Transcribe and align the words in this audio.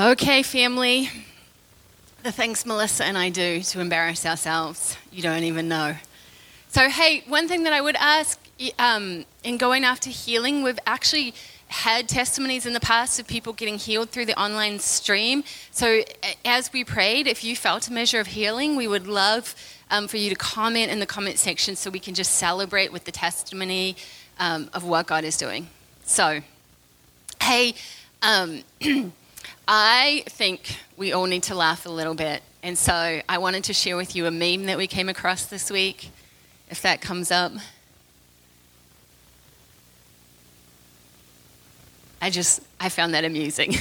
Okay, 0.00 0.42
family. 0.42 1.10
The 2.22 2.32
things 2.32 2.64
Melissa 2.64 3.04
and 3.04 3.18
I 3.18 3.28
do 3.28 3.60
to 3.60 3.80
embarrass 3.80 4.24
ourselves, 4.24 4.96
you 5.12 5.20
don't 5.20 5.42
even 5.44 5.68
know. 5.68 5.94
So, 6.68 6.88
hey, 6.88 7.22
one 7.28 7.48
thing 7.48 7.64
that 7.64 7.74
I 7.74 7.82
would 7.82 7.96
ask 7.96 8.40
um, 8.78 9.26
in 9.44 9.58
going 9.58 9.84
after 9.84 10.08
healing, 10.08 10.62
we've 10.62 10.78
actually 10.86 11.34
had 11.68 12.08
testimonies 12.08 12.64
in 12.64 12.72
the 12.72 12.80
past 12.80 13.20
of 13.20 13.26
people 13.26 13.52
getting 13.52 13.76
healed 13.76 14.08
through 14.08 14.24
the 14.24 14.40
online 14.40 14.78
stream. 14.78 15.44
So, 15.70 16.00
as 16.46 16.72
we 16.72 16.82
prayed, 16.82 17.26
if 17.26 17.44
you 17.44 17.54
felt 17.54 17.86
a 17.88 17.92
measure 17.92 18.20
of 18.20 18.28
healing, 18.28 18.76
we 18.76 18.88
would 18.88 19.06
love 19.06 19.54
um, 19.90 20.08
for 20.08 20.16
you 20.16 20.30
to 20.30 20.36
comment 20.36 20.90
in 20.90 21.00
the 21.00 21.06
comment 21.06 21.36
section 21.36 21.76
so 21.76 21.90
we 21.90 22.00
can 22.00 22.14
just 22.14 22.36
celebrate 22.36 22.90
with 22.90 23.04
the 23.04 23.12
testimony 23.12 23.96
um, 24.38 24.70
of 24.72 24.82
what 24.82 25.06
God 25.06 25.24
is 25.24 25.36
doing. 25.36 25.68
So, 26.06 26.40
hey, 27.42 27.74
um, 28.22 28.62
I 29.72 30.24
think 30.26 30.80
we 30.96 31.12
all 31.12 31.26
need 31.26 31.44
to 31.44 31.54
laugh 31.54 31.86
a 31.86 31.90
little 31.90 32.14
bit. 32.14 32.42
And 32.60 32.76
so 32.76 33.20
I 33.28 33.38
wanted 33.38 33.62
to 33.64 33.72
share 33.72 33.96
with 33.96 34.16
you 34.16 34.26
a 34.26 34.30
meme 34.32 34.66
that 34.66 34.76
we 34.76 34.88
came 34.88 35.08
across 35.08 35.46
this 35.46 35.70
week, 35.70 36.10
if 36.68 36.82
that 36.82 37.00
comes 37.00 37.30
up. 37.30 37.52
I 42.20 42.30
just, 42.30 42.62
I 42.80 42.88
found 42.88 43.14
that 43.14 43.24
amusing. 43.24 43.76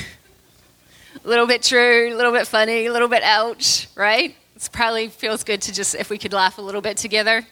a 1.25 1.27
little 1.27 1.48
bit 1.48 1.63
true, 1.63 2.13
a 2.13 2.15
little 2.15 2.34
bit 2.34 2.45
funny, 2.45 2.85
a 2.85 2.93
little 2.93 3.07
bit 3.07 3.23
ouch, 3.23 3.87
right? 3.95 4.35
It 4.55 4.70
probably 4.71 5.07
feels 5.07 5.43
good 5.43 5.63
to 5.63 5.73
just, 5.73 5.95
if 5.95 6.12
we 6.12 6.20
could 6.20 6.34
laugh 6.34 6.59
a 6.59 6.62
little 6.62 6.81
bit 6.81 6.98
together. 6.98 7.48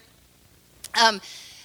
Um, 1.04 1.22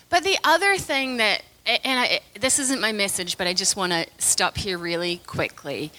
but 0.09 0.25
the 0.25 0.39
other 0.43 0.79
thing 0.79 1.19
that, 1.19 1.43
and 1.67 2.01
I, 2.01 2.21
this 2.41 2.59
isn't 2.59 2.81
my 2.81 2.93
message, 2.93 3.37
but 3.37 3.47
I 3.47 3.53
just 3.53 3.77
want 3.77 3.93
to 3.93 4.07
stop 4.17 4.57
here 4.57 4.79
really 4.79 5.19
quickly. 5.27 5.93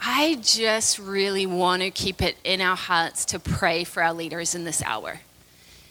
I 0.00 0.38
just 0.42 0.98
really 0.98 1.46
want 1.46 1.82
to 1.82 1.90
keep 1.90 2.22
it 2.22 2.36
in 2.44 2.60
our 2.60 2.76
hearts 2.76 3.24
to 3.26 3.38
pray 3.38 3.84
for 3.84 4.02
our 4.02 4.12
leaders 4.12 4.54
in 4.54 4.64
this 4.64 4.82
hour. 4.82 5.20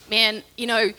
Man, 0.10 0.44
you 0.56 0.68
know, 0.68 0.92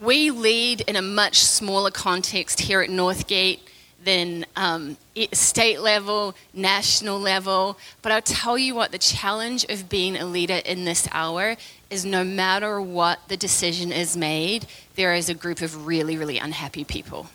we 0.00 0.30
lead 0.30 0.80
in 0.82 0.96
a 0.96 1.02
much 1.02 1.40
smaller 1.40 1.90
context 1.90 2.60
here 2.60 2.80
at 2.80 2.88
Northgate 2.88 3.60
than 4.02 4.46
um, 4.56 4.96
state 5.32 5.80
level, 5.80 6.34
national 6.54 7.20
level. 7.20 7.78
But 8.00 8.12
I'll 8.12 8.22
tell 8.22 8.56
you 8.56 8.74
what, 8.74 8.92
the 8.92 8.98
challenge 8.98 9.64
of 9.68 9.90
being 9.90 10.16
a 10.16 10.24
leader 10.24 10.60
in 10.64 10.84
this 10.84 11.06
hour 11.12 11.56
is 11.90 12.06
no 12.06 12.24
matter 12.24 12.80
what 12.80 13.18
the 13.28 13.36
decision 13.36 13.92
is 13.92 14.16
made, 14.16 14.66
there 14.94 15.14
is 15.14 15.28
a 15.28 15.34
group 15.34 15.60
of 15.60 15.86
really, 15.86 16.16
really 16.16 16.38
unhappy 16.38 16.84
people. 16.84 17.28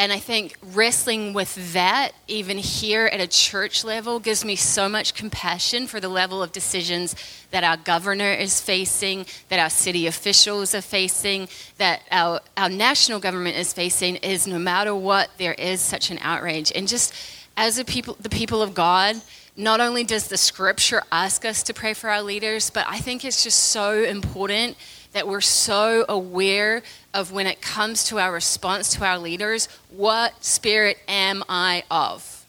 And 0.00 0.14
I 0.14 0.18
think 0.18 0.56
wrestling 0.72 1.34
with 1.34 1.74
that, 1.74 2.12
even 2.26 2.56
here 2.56 3.04
at 3.04 3.20
a 3.20 3.26
church 3.26 3.84
level, 3.84 4.18
gives 4.18 4.46
me 4.46 4.56
so 4.56 4.88
much 4.88 5.12
compassion 5.12 5.86
for 5.86 6.00
the 6.00 6.08
level 6.08 6.42
of 6.42 6.52
decisions 6.52 7.14
that 7.50 7.64
our 7.64 7.76
governor 7.76 8.32
is 8.32 8.62
facing, 8.62 9.26
that 9.50 9.58
our 9.58 9.68
city 9.68 10.06
officials 10.06 10.74
are 10.74 10.80
facing, 10.80 11.50
that 11.76 12.00
our, 12.10 12.40
our 12.56 12.70
national 12.70 13.20
government 13.20 13.58
is 13.58 13.74
facing, 13.74 14.16
is 14.16 14.46
no 14.46 14.58
matter 14.58 14.94
what, 14.94 15.28
there 15.36 15.52
is 15.52 15.82
such 15.82 16.10
an 16.10 16.16
outrage. 16.22 16.72
And 16.74 16.88
just 16.88 17.12
as 17.58 17.78
a 17.78 17.84
people, 17.84 18.16
the 18.18 18.30
people 18.30 18.62
of 18.62 18.72
God, 18.72 19.16
not 19.54 19.80
only 19.80 20.02
does 20.02 20.28
the 20.28 20.38
scripture 20.38 21.02
ask 21.12 21.44
us 21.44 21.62
to 21.64 21.74
pray 21.74 21.92
for 21.92 22.08
our 22.08 22.22
leaders, 22.22 22.70
but 22.70 22.86
I 22.88 23.00
think 23.00 23.22
it's 23.22 23.44
just 23.44 23.58
so 23.64 24.02
important 24.02 24.78
that 25.12 25.26
we're 25.28 25.40
so 25.40 26.04
aware 26.08 26.82
of 27.12 27.32
when 27.32 27.46
it 27.46 27.60
comes 27.60 28.04
to 28.04 28.18
our 28.18 28.32
response 28.32 28.94
to 28.94 29.04
our 29.04 29.18
leaders 29.18 29.68
what 29.90 30.44
spirit 30.44 30.98
am 31.08 31.42
I 31.48 31.82
of? 31.90 32.44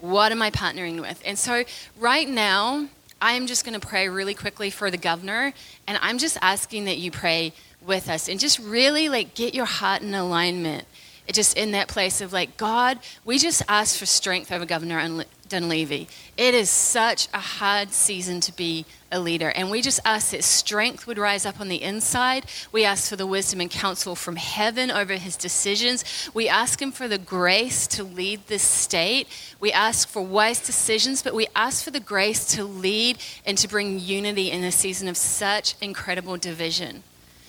What 0.00 0.32
am 0.32 0.42
I 0.42 0.50
partnering 0.50 1.00
with? 1.00 1.22
And 1.24 1.38
so, 1.38 1.64
right 1.98 2.28
now, 2.28 2.88
I 3.20 3.32
am 3.32 3.46
just 3.46 3.64
going 3.64 3.78
to 3.78 3.86
pray 3.86 4.08
really 4.08 4.34
quickly 4.34 4.68
for 4.68 4.90
the 4.90 4.96
governor, 4.96 5.52
and 5.86 5.98
I'm 6.02 6.18
just 6.18 6.36
asking 6.42 6.86
that 6.86 6.98
you 6.98 7.10
pray 7.12 7.52
with 7.80 8.08
us 8.08 8.28
and 8.28 8.38
just 8.38 8.58
really 8.58 9.08
like 9.08 9.34
get 9.34 9.54
your 9.54 9.64
heart 9.64 10.02
in 10.02 10.14
alignment. 10.14 10.86
Just 11.32 11.56
in 11.56 11.70
that 11.70 11.86
place 11.86 12.20
of 12.20 12.32
like, 12.32 12.56
God, 12.56 12.98
we 13.24 13.38
just 13.38 13.62
ask 13.68 13.96
for 13.96 14.06
strength 14.06 14.50
over 14.50 14.66
Governor 14.66 15.24
Dunleavy. 15.52 16.08
It 16.38 16.54
is 16.54 16.70
such 16.70 17.28
a 17.34 17.38
hard 17.38 17.92
season 17.92 18.40
to 18.40 18.56
be 18.56 18.86
a 19.10 19.20
leader. 19.20 19.50
And 19.50 19.70
we 19.70 19.82
just 19.82 20.00
ask 20.02 20.30
that 20.30 20.44
strength 20.44 21.06
would 21.06 21.18
rise 21.18 21.44
up 21.44 21.60
on 21.60 21.68
the 21.68 21.82
inside. 21.82 22.46
We 22.72 22.86
ask 22.86 23.10
for 23.10 23.16
the 23.16 23.26
wisdom 23.26 23.60
and 23.60 23.70
counsel 23.70 24.16
from 24.16 24.36
heaven 24.36 24.90
over 24.90 25.12
his 25.16 25.36
decisions. 25.36 26.30
We 26.32 26.48
ask 26.48 26.80
him 26.80 26.90
for 26.90 27.06
the 27.06 27.18
grace 27.18 27.86
to 27.88 28.02
lead 28.02 28.46
this 28.46 28.62
state. 28.62 29.28
We 29.60 29.72
ask 29.72 30.08
for 30.08 30.22
wise 30.22 30.60
decisions, 30.60 31.22
but 31.22 31.34
we 31.34 31.46
ask 31.54 31.84
for 31.84 31.90
the 31.90 32.00
grace 32.00 32.46
to 32.54 32.64
lead 32.64 33.18
and 33.44 33.58
to 33.58 33.68
bring 33.68 34.00
unity 34.00 34.50
in 34.50 34.64
a 34.64 34.72
season 34.72 35.06
of 35.06 35.18
such 35.18 35.74
incredible 35.82 36.38
division. 36.38 37.02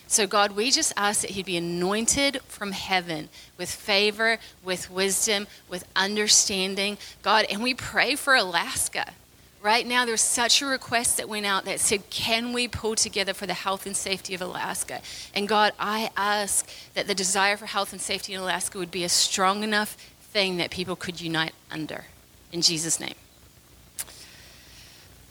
So, 0.08 0.28
God, 0.28 0.52
we 0.52 0.70
just 0.70 0.94
ask 0.96 1.22
that 1.22 1.32
He'd 1.32 1.46
be 1.46 1.58
anointed 1.58 2.42
from 2.48 2.72
heaven 2.72 3.30
with 3.58 3.72
favor, 3.72 4.38
with 4.64 4.92
wisdom, 4.92 5.48
with 5.70 5.88
understanding. 5.96 6.98
God, 7.22 7.46
and 7.50 7.64
we 7.64 7.74
pray 7.74 8.16
for 8.16 8.36
Alaska. 8.36 9.14
Right 9.62 9.88
now, 9.88 10.06
there's 10.06 10.22
such 10.22 10.62
a 10.62 10.66
request 10.66 11.18
that 11.18 11.30
went 11.30 11.46
out 11.46 11.64
that 11.66 11.80
said, 11.80 12.10
Can 12.10 12.52
we 12.52 12.68
pull 12.68 12.96
together 12.96 13.34
for 13.34 13.48
the 13.48 13.54
health 13.54 13.86
and 13.86 13.96
safety 13.96 14.36
of 14.36 14.42
Alaska? 14.42 15.00
And 15.34 15.48
God, 15.48 15.72
I 15.80 16.12
ask 16.18 16.70
that 16.96 17.08
the 17.08 17.16
desire 17.16 17.56
for 17.56 17.66
health 17.66 17.94
and 17.94 18.02
safety 18.02 18.34
in 18.34 18.42
Alaska 18.42 18.78
would 18.78 18.92
be 18.92 19.06
a 19.06 19.10
strong 19.10 19.64
enough 19.64 19.96
thing 20.20 20.58
that 20.58 20.70
people 20.70 20.98
could 20.98 21.22
unite 21.22 21.54
under. 21.72 22.06
In 22.52 22.62
Jesus' 22.62 23.00
name. 23.00 23.16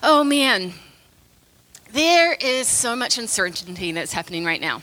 Oh, 0.02 0.24
man. 0.24 0.72
There 1.92 2.32
is 2.32 2.68
so 2.68 2.96
much 2.96 3.18
uncertainty 3.18 3.92
that's 3.92 4.14
happening 4.14 4.46
right 4.46 4.62
now 4.62 4.80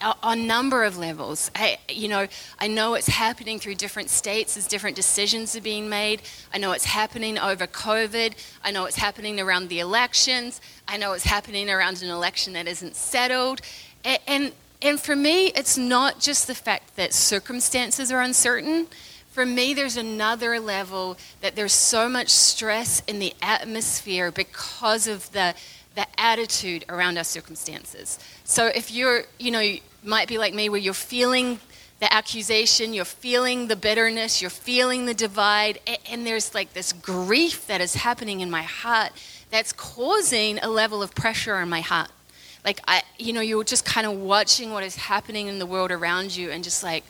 on 0.00 0.40
a 0.40 0.42
number 0.42 0.82
of 0.82 0.98
levels. 0.98 1.48
I, 1.54 1.78
you 1.88 2.08
know, 2.08 2.26
I 2.58 2.66
know 2.66 2.94
it's 2.94 3.06
happening 3.06 3.60
through 3.60 3.76
different 3.76 4.10
states 4.10 4.56
as 4.56 4.66
different 4.66 4.96
decisions 4.96 5.54
are 5.54 5.60
being 5.60 5.88
made. 5.88 6.22
I 6.52 6.58
know 6.58 6.72
it's 6.72 6.86
happening 6.86 7.38
over 7.38 7.68
COVID. 7.68 8.34
I 8.64 8.72
know 8.72 8.86
it's 8.86 8.96
happening 8.96 9.38
around 9.38 9.68
the 9.68 9.78
elections. 9.78 10.60
I 10.88 10.96
know 10.96 11.12
it's 11.12 11.24
happening 11.24 11.70
around 11.70 12.02
an 12.02 12.10
election 12.10 12.54
that 12.54 12.66
isn't 12.66 12.96
settled. 12.96 13.60
And, 14.04 14.18
and, 14.26 14.52
and 14.82 14.98
for 14.98 15.14
me, 15.14 15.48
it's 15.48 15.78
not 15.78 16.18
just 16.18 16.48
the 16.48 16.56
fact 16.56 16.96
that 16.96 17.14
circumstances 17.14 18.10
are 18.10 18.22
uncertain. 18.22 18.88
For 19.30 19.46
me, 19.46 19.72
there's 19.72 19.96
another 19.96 20.58
level 20.58 21.16
that 21.42 21.54
there's 21.54 21.72
so 21.72 22.08
much 22.08 22.30
stress 22.30 23.02
in 23.06 23.20
the 23.20 23.34
atmosphere 23.40 24.32
because 24.32 25.06
of 25.06 25.30
the 25.30 25.54
the 26.00 26.06
attitude 26.18 26.82
around 26.88 27.18
our 27.18 27.24
circumstances. 27.24 28.18
So 28.44 28.66
if 28.68 28.90
you're, 28.90 29.24
you 29.38 29.50
know, 29.50 29.60
you 29.60 29.80
might 30.02 30.28
be 30.28 30.38
like 30.38 30.54
me 30.54 30.70
where 30.70 30.80
you're 30.80 30.94
feeling 30.94 31.60
the 32.00 32.10
accusation, 32.10 32.94
you're 32.94 33.04
feeling 33.04 33.68
the 33.68 33.76
bitterness, 33.76 34.40
you're 34.40 34.48
feeling 34.48 35.04
the 35.04 35.12
divide, 35.12 35.78
and 36.10 36.26
there's 36.26 36.54
like 36.54 36.72
this 36.72 36.94
grief 36.94 37.66
that 37.66 37.82
is 37.82 37.96
happening 37.96 38.40
in 38.40 38.50
my 38.50 38.62
heart 38.62 39.12
that's 39.50 39.74
causing 39.74 40.58
a 40.60 40.68
level 40.68 41.02
of 41.02 41.14
pressure 41.14 41.56
on 41.56 41.68
my 41.68 41.82
heart. 41.82 42.10
Like 42.64 42.80
I, 42.88 43.02
you 43.18 43.34
know, 43.34 43.42
you're 43.42 43.62
just 43.62 43.84
kind 43.84 44.06
of 44.06 44.14
watching 44.14 44.72
what 44.72 44.82
is 44.82 44.96
happening 44.96 45.48
in 45.48 45.58
the 45.58 45.66
world 45.66 45.90
around 45.90 46.34
you 46.34 46.50
and 46.50 46.64
just 46.64 46.82
like, 46.82 47.04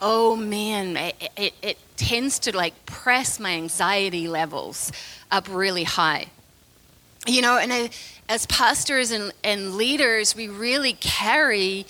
oh 0.00 0.34
man, 0.34 0.96
it, 0.96 1.30
it, 1.36 1.54
it 1.62 1.78
tends 1.96 2.40
to 2.40 2.56
like 2.56 2.86
press 2.86 3.38
my 3.38 3.52
anxiety 3.52 4.26
levels 4.26 4.90
up 5.30 5.46
really 5.48 5.84
high. 5.84 6.26
You 7.24 7.40
know, 7.40 7.56
and 7.56 7.72
I, 7.72 7.90
as 8.28 8.46
pastors 8.46 9.10
and, 9.10 9.32
and 9.44 9.74
leaders, 9.74 10.34
we 10.34 10.48
really 10.48 10.94
carry 10.94 11.86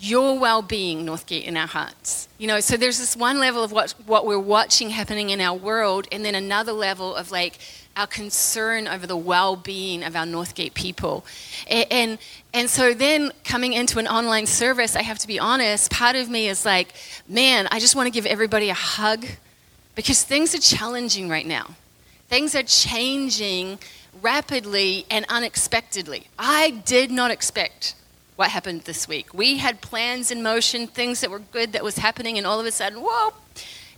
your 0.00 0.38
well 0.38 0.62
being, 0.62 1.04
Northgate, 1.04 1.44
in 1.44 1.56
our 1.56 1.66
hearts. 1.66 2.28
You 2.38 2.46
know, 2.46 2.60
so 2.60 2.76
there's 2.76 2.98
this 2.98 3.16
one 3.16 3.38
level 3.38 3.64
of 3.64 3.72
what, 3.72 3.94
what 4.06 4.26
we're 4.26 4.38
watching 4.38 4.90
happening 4.90 5.30
in 5.30 5.40
our 5.40 5.56
world, 5.56 6.06
and 6.12 6.24
then 6.24 6.34
another 6.34 6.72
level 6.72 7.14
of 7.14 7.30
like 7.30 7.58
our 7.96 8.06
concern 8.06 8.86
over 8.86 9.06
the 9.06 9.16
well 9.16 9.56
being 9.56 10.04
of 10.04 10.14
our 10.14 10.24
Northgate 10.24 10.74
people. 10.74 11.26
And, 11.68 11.86
and, 11.90 12.18
and 12.54 12.70
so 12.70 12.94
then 12.94 13.32
coming 13.44 13.72
into 13.72 13.98
an 13.98 14.06
online 14.06 14.46
service, 14.46 14.94
I 14.94 15.02
have 15.02 15.18
to 15.18 15.26
be 15.26 15.40
honest, 15.40 15.90
part 15.90 16.14
of 16.14 16.30
me 16.30 16.48
is 16.48 16.64
like, 16.64 16.94
man, 17.28 17.66
I 17.72 17.80
just 17.80 17.96
want 17.96 18.06
to 18.06 18.12
give 18.12 18.24
everybody 18.24 18.70
a 18.70 18.74
hug 18.74 19.26
because 19.96 20.22
things 20.22 20.54
are 20.54 20.60
challenging 20.60 21.28
right 21.28 21.46
now. 21.46 21.74
Things 22.28 22.54
are 22.54 22.62
changing 22.62 23.80
rapidly 24.22 25.06
and 25.10 25.24
unexpectedly. 25.28 26.28
I 26.38 26.70
did 26.84 27.10
not 27.10 27.30
expect 27.30 27.94
what 28.36 28.50
happened 28.50 28.82
this 28.82 29.08
week. 29.08 29.34
We 29.34 29.56
had 29.58 29.80
plans 29.80 30.30
in 30.30 30.42
motion, 30.42 30.86
things 30.86 31.20
that 31.22 31.30
were 31.30 31.40
good 31.40 31.72
that 31.72 31.82
was 31.82 31.98
happening, 31.98 32.38
and 32.38 32.46
all 32.46 32.60
of 32.60 32.66
a 32.66 32.70
sudden, 32.70 33.00
whoa, 33.02 33.32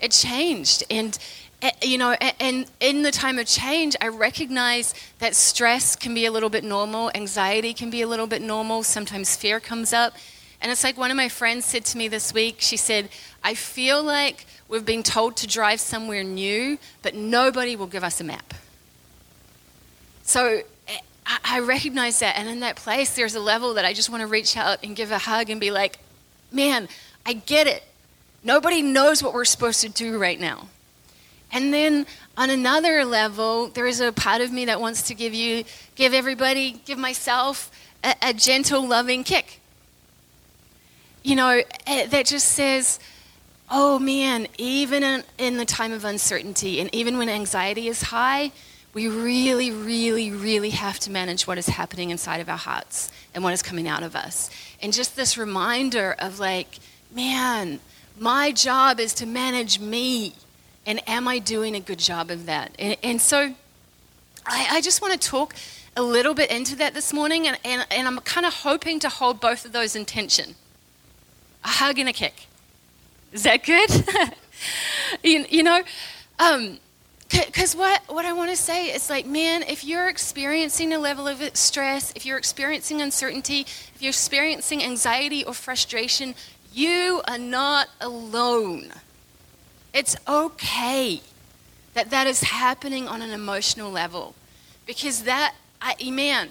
it 0.01 0.13
changed. 0.13 0.83
And 0.91 1.19
eh, 1.61 1.71
you 1.83 1.99
know, 1.99 2.13
and 2.13 2.67
in 2.81 3.03
the 3.03 3.11
time 3.11 3.39
of 3.39 3.47
change, 3.47 3.97
I 4.01 4.09
recognize 4.09 4.95
that 5.19 5.35
stress 5.35 5.95
can 5.95 6.15
be 6.15 6.25
a 6.25 6.33
little 6.33 6.49
bit 6.49 6.65
normal, 6.65 7.11
anxiety 7.15 7.75
can 7.75 7.91
be 7.91 8.01
a 8.01 8.09
little 8.09 8.27
bit 8.27 8.41
normal, 8.41 8.83
sometimes 8.83 9.37
fear 9.37 9.61
comes 9.61 9.93
up. 9.93 10.15
And 10.63 10.73
it's 10.73 10.85
like 10.85 10.97
one 10.97 11.11
of 11.11 11.17
my 11.17 11.29
friends 11.29 11.65
said 11.65 11.85
to 11.87 11.99
me 11.99 12.09
this 12.09 12.33
week, 12.35 12.57
she 12.61 12.77
said, 12.77 13.09
I 13.43 13.55
feel 13.55 14.03
like 14.03 14.47
we've 14.69 14.85
been 14.85 15.03
told 15.03 15.37
to 15.37 15.47
drive 15.47 15.81
somewhere 15.81 16.23
new, 16.23 16.79
but 17.03 17.15
nobody 17.15 17.77
will 17.77 17.87
give 17.87 18.05
us 18.05 18.21
a 18.21 18.25
map. 18.25 18.55
So 20.31 20.63
I 21.45 21.59
recognize 21.59 22.21
that. 22.21 22.39
And 22.39 22.49
in 22.49 22.61
that 22.61 22.77
place, 22.77 23.17
there's 23.17 23.35
a 23.35 23.41
level 23.41 23.75
that 23.75 23.85
I 23.85 23.93
just 23.93 24.11
want 24.11 24.21
to 24.21 24.29
reach 24.29 24.57
out 24.57 24.79
and 24.85 24.95
give 24.95 25.11
a 25.11 25.19
hug 25.19 25.51
and 25.51 25.61
be 25.61 25.73
like, 25.73 25.99
man, 26.53 26.89
I 27.27 27.33
get 27.33 27.67
it. 27.67 27.83
Nobody 28.45 28.81
knows 28.81 29.25
what 29.25 29.35
we're 29.35 29.45
supposed 29.45 29.81
to 29.81 29.89
do 29.89 30.19
right 30.19 30.39
now. 30.39 30.69
And 31.51 31.75
then 31.75 32.07
on 32.37 32.49
another 32.49 33.05
level, 33.05 33.71
there 33.71 33.89
is 33.89 34.01
a 34.01 34.13
part 34.13 34.41
of 34.41 34.53
me 34.53 34.67
that 34.67 34.81
wants 34.81 35.03
to 35.09 35.17
give 35.17 35.35
you, 35.35 35.65
give 35.97 36.15
everybody, 36.15 36.81
give 36.85 36.97
myself 36.97 37.69
a, 38.05 38.15
a 38.23 38.33
gentle, 38.33 38.87
loving 38.87 39.25
kick. 39.25 39.59
You 41.25 41.35
know, 41.35 41.61
eh, 41.89 42.07
that 42.07 42.27
just 42.27 42.47
says, 42.47 43.01
oh 43.69 43.99
man, 43.99 44.47
even 44.59 45.03
in, 45.03 45.25
in 45.39 45.57
the 45.57 45.65
time 45.65 45.91
of 45.91 46.05
uncertainty 46.05 46.79
and 46.79 46.89
even 46.95 47.19
when 47.19 47.29
anxiety 47.29 47.89
is 47.89 48.03
high, 48.03 48.53
we 48.93 49.09
really, 49.09 49.71
really, 49.71 50.33
really 50.33 50.71
have 50.71 50.99
to 51.01 51.11
manage 51.11 51.47
what 51.47 51.59
is 51.59 51.67
happening 51.67 52.11
inside 52.11 52.41
of 52.41 52.49
our 52.49 52.57
hearts 52.57 53.11
and 53.35 53.45
what 53.45 53.53
is 53.53 53.63
coming 53.63 53.87
out 53.87 54.03
of 54.03 54.17
us. 54.17 54.51
And 54.83 54.93
just 54.93 55.15
this 55.15 55.39
reminder 55.39 56.17
of 56.19 56.41
like, 56.41 56.79
man, 57.15 57.79
my 58.19 58.51
job 58.51 58.99
is 58.99 59.15
to 59.15 59.27
manage 59.27 59.79
me. 59.79 60.35
And 60.87 61.01
am 61.09 61.29
I 61.29 61.39
doing 61.39 61.77
a 61.77 61.81
good 61.81 61.99
job 61.99 62.31
of 62.31 62.47
that? 62.47 62.75
And, 62.79 62.97
and 63.03 63.21
so 63.21 63.55
I, 64.45 64.67
I 64.73 64.81
just 64.81 65.01
want 65.01 65.13
to 65.13 65.29
talk 65.29 65.55
a 65.97 66.03
little 66.03 66.35
bit 66.35 66.51
into 66.51 66.75
that 66.77 66.93
this 66.95 67.13
morning. 67.13 67.47
And, 67.47 67.59
and, 67.65 67.87
and 67.93 68.09
I'm 68.09 68.19
kind 68.19 68.45
of 68.45 68.55
hoping 68.55 68.99
to 69.01 69.09
hold 69.09 69.41
both 69.41 69.65
of 69.65 69.73
those 69.73 69.95
in 69.95 70.05
tension 70.05 70.57
a 71.63 71.69
hug 71.69 71.99
and 71.99 72.09
a 72.09 72.13
kick. 72.13 72.47
Is 73.33 73.43
that 73.43 73.65
good? 73.65 73.91
you, 75.23 75.45
you 75.49 75.63
know, 75.63 75.83
um, 76.39 76.79
because 77.31 77.77
what, 77.77 78.03
what 78.09 78.25
I 78.25 78.33
want 78.33 78.51
to 78.51 78.57
say 78.57 78.87
is 78.87 79.09
like, 79.09 79.25
man, 79.27 79.63
if 79.63 79.85
you're 79.85 80.09
experiencing 80.09 80.93
a 80.93 80.99
level 80.99 81.29
of 81.29 81.41
stress, 81.57 82.13
if 82.17 82.27
you're 82.27 82.39
experiencing 82.39 83.01
uncertainty, 83.01 83.61
if 83.61 83.97
you're 84.01 84.11
experiencing 84.11 84.83
anxiety 84.83 85.45
or 85.45 85.55
frustration, 85.55 86.35
you 86.73 87.23
are 87.29 87.39
not 87.39 87.89
alone. 88.01 88.93
It's 89.93 90.17
okay 90.27 91.21
that 91.95 92.11
that 92.11 92.27
is 92.27 92.43
happening 92.43 93.09
on 93.09 93.23
an 93.23 93.31
emotional 93.31 93.91
level. 93.91 94.35
Because 94.87 95.23
that, 95.25 95.55
I, 95.81 95.95
man, 96.11 96.51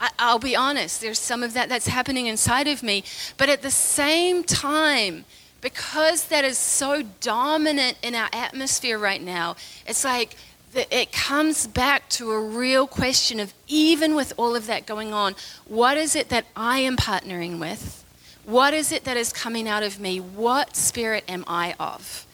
I, 0.00 0.10
I'll 0.18 0.38
be 0.38 0.56
honest, 0.56 1.00
there's 1.00 1.18
some 1.18 1.42
of 1.42 1.54
that 1.54 1.68
that's 1.68 1.86
happening 1.88 2.26
inside 2.26 2.68
of 2.68 2.82
me. 2.82 3.04
But 3.36 3.48
at 3.48 3.62
the 3.62 3.70
same 3.70 4.44
time, 4.44 5.24
because 5.60 6.26
that 6.28 6.44
is 6.44 6.58
so 6.58 7.02
dominant 7.20 7.98
in 8.02 8.14
our 8.14 8.28
atmosphere 8.32 8.98
right 8.98 9.22
now, 9.22 9.56
it's 9.86 10.04
like 10.04 10.36
it 10.74 11.12
comes 11.12 11.66
back 11.66 12.08
to 12.10 12.30
a 12.30 12.40
real 12.40 12.86
question 12.86 13.40
of 13.40 13.54
even 13.66 14.14
with 14.14 14.32
all 14.36 14.54
of 14.54 14.66
that 14.66 14.86
going 14.86 15.12
on, 15.12 15.34
what 15.66 15.96
is 15.96 16.14
it 16.14 16.28
that 16.28 16.44
I 16.54 16.80
am 16.80 16.96
partnering 16.96 17.58
with? 17.58 18.04
What 18.44 18.74
is 18.74 18.92
it 18.92 19.04
that 19.04 19.16
is 19.16 19.32
coming 19.32 19.68
out 19.68 19.82
of 19.82 20.00
me? 20.00 20.20
What 20.20 20.76
spirit 20.76 21.24
am 21.28 21.44
I 21.46 21.74
of? 21.78 22.26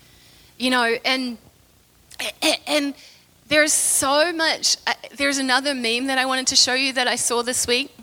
You 0.59 0.71
know, 0.71 0.97
and 1.05 1.39
and 2.67 2.95
there's 3.49 3.73
so 3.73 4.33
much. 4.33 4.77
Uh, 4.87 4.95
there's 5.17 5.39
another 5.39 5.75
meme 5.75 6.07
that 6.07 6.19
I 6.19 6.27
wanted 6.27 6.47
to 6.49 6.57
show 6.57 6.75
you 6.75 6.93
that 6.93 7.09
I 7.09 7.17
saw 7.17 7.43
this 7.43 7.67
week. 7.67 7.95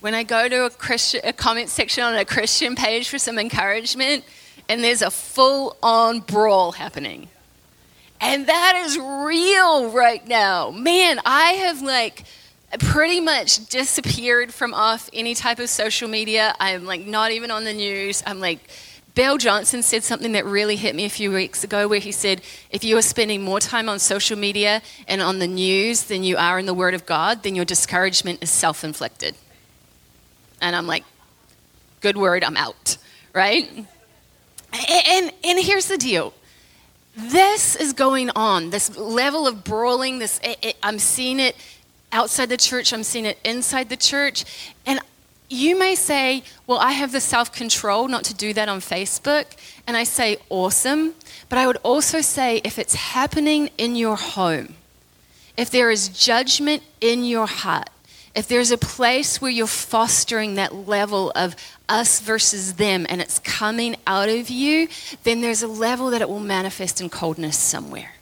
When 0.00 0.14
I 0.14 0.22
go 0.22 0.48
to 0.48 0.66
a, 0.66 0.70
Christian, 0.70 1.20
a 1.24 1.32
comment 1.32 1.68
section 1.68 2.04
on 2.04 2.14
a 2.14 2.24
Christian 2.24 2.76
page 2.76 3.08
for 3.08 3.18
some 3.18 3.38
encouragement, 3.38 4.24
and 4.68 4.82
there's 4.82 5.02
a 5.02 5.10
full 5.10 5.76
on 5.82 6.20
brawl 6.20 6.72
happening. 6.72 7.28
And 8.20 8.46
that 8.46 8.82
is 8.86 8.98
real 8.98 9.90
right 9.90 10.26
now. 10.26 10.70
Man, 10.70 11.20
I 11.24 11.52
have 11.52 11.82
like 11.82 12.24
pretty 12.78 13.20
much 13.20 13.66
disappeared 13.68 14.52
from 14.52 14.74
off 14.74 15.08
any 15.12 15.34
type 15.34 15.58
of 15.58 15.68
social 15.68 16.08
media. 16.08 16.54
I'm 16.58 16.84
like 16.84 17.06
not 17.06 17.32
even 17.32 17.50
on 17.50 17.64
the 17.64 17.74
news. 17.74 18.22
I'm 18.26 18.40
like, 18.40 18.60
Bill 19.14 19.38
Johnson 19.38 19.82
said 19.82 20.04
something 20.04 20.32
that 20.32 20.44
really 20.44 20.76
hit 20.76 20.94
me 20.94 21.06
a 21.06 21.10
few 21.10 21.32
weeks 21.32 21.64
ago 21.64 21.88
where 21.88 22.00
he 22.00 22.12
said, 22.12 22.42
if 22.70 22.84
you 22.84 22.98
are 22.98 23.02
spending 23.02 23.42
more 23.42 23.60
time 23.60 23.88
on 23.88 23.98
social 23.98 24.36
media 24.36 24.82
and 25.08 25.22
on 25.22 25.38
the 25.38 25.46
news 25.46 26.04
than 26.04 26.22
you 26.22 26.36
are 26.36 26.58
in 26.58 26.66
the 26.66 26.74
Word 26.74 26.92
of 26.92 27.06
God, 27.06 27.42
then 27.42 27.54
your 27.54 27.64
discouragement 27.64 28.42
is 28.42 28.50
self 28.50 28.84
inflicted. 28.84 29.34
And 30.60 30.74
I'm 30.74 30.86
like, 30.86 31.04
good 32.00 32.16
word, 32.16 32.44
I'm 32.44 32.56
out, 32.56 32.96
right? 33.32 33.68
And, 34.72 35.32
and 35.44 35.58
here's 35.58 35.88
the 35.88 35.98
deal 35.98 36.32
this 37.16 37.76
is 37.76 37.94
going 37.94 38.30
on, 38.36 38.70
this 38.70 38.96
level 38.96 39.46
of 39.46 39.64
brawling, 39.64 40.18
this, 40.18 40.38
it, 40.44 40.58
it, 40.62 40.76
I'm 40.82 40.98
seeing 40.98 41.40
it 41.40 41.56
outside 42.12 42.50
the 42.50 42.58
church, 42.58 42.92
I'm 42.92 43.02
seeing 43.02 43.24
it 43.24 43.38
inside 43.42 43.88
the 43.88 43.96
church. 43.96 44.44
And 44.84 45.00
you 45.48 45.78
may 45.78 45.94
say, 45.94 46.42
Well, 46.66 46.78
I 46.78 46.92
have 46.92 47.12
the 47.12 47.20
self 47.20 47.52
control 47.52 48.08
not 48.08 48.24
to 48.24 48.34
do 48.34 48.52
that 48.52 48.68
on 48.68 48.80
Facebook. 48.80 49.46
And 49.86 49.96
I 49.96 50.04
say, 50.04 50.36
Awesome. 50.50 51.14
But 51.48 51.58
I 51.58 51.66
would 51.66 51.78
also 51.82 52.20
say, 52.20 52.60
if 52.64 52.78
it's 52.78 52.94
happening 52.94 53.70
in 53.78 53.96
your 53.96 54.16
home, 54.16 54.74
if 55.56 55.70
there 55.70 55.90
is 55.90 56.08
judgment 56.08 56.82
in 57.00 57.24
your 57.24 57.46
heart, 57.46 57.88
if 58.36 58.48
there's 58.48 58.70
a 58.70 58.76
place 58.76 59.40
where 59.40 59.50
you're 59.50 59.66
fostering 59.66 60.56
that 60.56 60.74
level 60.74 61.32
of 61.34 61.56
us 61.88 62.20
versus 62.20 62.74
them 62.74 63.06
and 63.08 63.22
it's 63.22 63.38
coming 63.38 63.96
out 64.06 64.28
of 64.28 64.50
you, 64.50 64.88
then 65.24 65.40
there's 65.40 65.62
a 65.62 65.68
level 65.68 66.10
that 66.10 66.20
it 66.20 66.28
will 66.28 66.38
manifest 66.38 67.00
in 67.00 67.08
coldness 67.08 67.56
somewhere. 67.56 68.12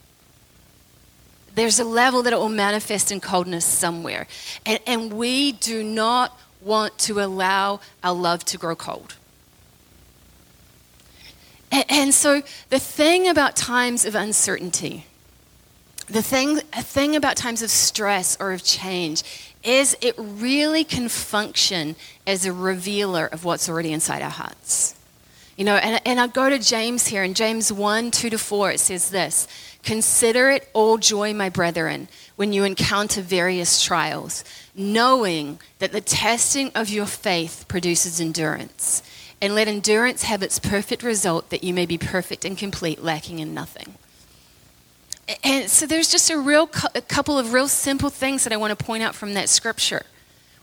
There's 1.57 1.81
a 1.81 1.85
level 1.85 2.23
that 2.23 2.33
it 2.33 2.39
will 2.39 2.49
manifest 2.49 3.11
in 3.11 3.21
coldness 3.21 3.65
somewhere. 3.65 4.29
And, 4.65 4.79
and 4.87 5.13
we 5.13 5.51
do 5.51 5.83
not 5.83 6.39
want 6.61 6.97
to 7.01 7.21
allow 7.21 7.81
our 8.05 8.15
love 8.15 8.45
to 8.47 8.59
grow 8.59 8.77
cold. 8.77 9.17
And, 11.73 11.85
and 11.89 12.15
so 12.15 12.43
the 12.71 12.79
thing 12.79 13.27
about 13.29 13.57
times 13.57 14.05
of 14.05 14.15
uncertainty, 14.15 15.07
the 16.07 16.23
thing, 16.23 16.59
thing 16.59 17.17
about 17.17 17.37
times 17.37 17.63
of 17.63 17.71
stress 17.71 18.37
or 18.41 18.53
of 18.53 18.63
change 18.63 19.23
is 19.63 19.97
it 20.01 20.15
really 20.19 20.85
can 20.85 21.09
function 21.09 21.97
as 22.27 22.45
a 22.45 22.53
revealer 22.53 23.27
of 23.27 23.45
what's 23.45 23.69
already 23.69 23.93
inside 23.93 24.23
our 24.23 24.31
hearts. 24.31 24.95
You 25.57 25.65
know, 25.65 25.77
and, 25.77 26.01
and 26.05 26.21
I 26.21 26.27
go 26.27 26.51
to 26.51 26.59
James 26.59 27.07
here, 27.07 27.23
in 27.23 27.35
James 27.35 27.73
1 27.73 28.11
2 28.11 28.31
to 28.31 28.39
4, 28.39 28.73
it 28.73 28.81
says 28.81 29.11
this 29.11 29.47
Consider 29.83 30.51
it 30.51 30.69
all 30.73 30.99
joy, 30.99 31.33
my 31.33 31.49
brethren, 31.49 32.09
when 32.37 32.53
you 32.53 32.65
encounter 32.65 33.23
various 33.23 33.83
trials, 33.83 34.45
knowing 34.75 35.61
that 35.79 35.93
the 35.93 36.01
testing 36.01 36.73
of 36.75 36.89
your 36.89 37.07
faith 37.07 37.67
produces 37.69 38.21
endurance. 38.21 39.03
And 39.41 39.55
let 39.55 39.69
endurance 39.69 40.23
have 40.23 40.43
its 40.43 40.59
perfect 40.59 41.03
result, 41.03 41.51
that 41.51 41.63
you 41.63 41.75
may 41.75 41.87
be 41.87 41.99
perfect 41.99 42.45
and 42.45 42.57
complete, 42.57 43.03
lacking 43.03 43.41
in 43.41 43.53
nothing. 43.53 43.95
And 45.43 45.71
so 45.71 45.87
there's 45.87 46.11
just 46.11 46.31
a 46.31 46.39
real 46.39 46.69
a 46.95 47.01
couple 47.01 47.39
of 47.39 47.53
real 47.53 47.69
simple 47.69 48.11
things 48.11 48.45
that 48.45 48.53
I 48.53 48.57
want 48.57 48.79
to 48.79 48.85
point 48.85 49.03
out 49.03 49.15
from 49.15 49.35
that 49.35 49.49
scripture. 49.49 50.03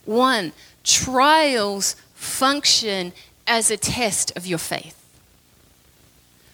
One, 0.05 0.51
trials 0.83 1.95
function 2.13 3.13
as 3.47 3.71
a 3.71 3.77
test 3.77 4.35
of 4.37 4.45
your 4.45 4.59
faith. 4.59 4.97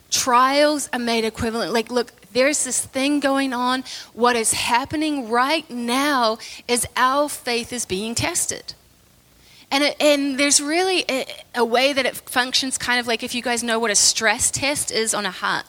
Trials 0.09 0.89
are 0.93 0.99
made 0.99 1.25
equivalent. 1.25 1.73
Like, 1.73 1.91
look, 1.91 2.13
there's 2.31 2.63
this 2.63 2.85
thing 2.85 3.19
going 3.19 3.51
on. 3.51 3.83
What 4.13 4.35
is 4.35 4.53
happening 4.53 5.29
right 5.29 5.69
now 5.69 6.37
is 6.67 6.87
our 6.95 7.27
faith 7.27 7.73
is 7.73 7.85
being 7.85 8.15
tested. 8.15 8.73
And, 9.69 9.83
it, 9.83 9.97
and 9.99 10.39
there's 10.39 10.61
really 10.61 11.03
a, 11.09 11.25
a 11.55 11.65
way 11.65 11.91
that 11.91 12.05
it 12.05 12.15
functions 12.15 12.77
kind 12.77 13.01
of 13.01 13.07
like 13.07 13.21
if 13.21 13.35
you 13.35 13.41
guys 13.41 13.63
know 13.63 13.79
what 13.79 13.91
a 13.91 13.95
stress 13.95 14.49
test 14.49 14.91
is 14.91 15.13
on 15.13 15.25
a 15.25 15.31
heart 15.31 15.65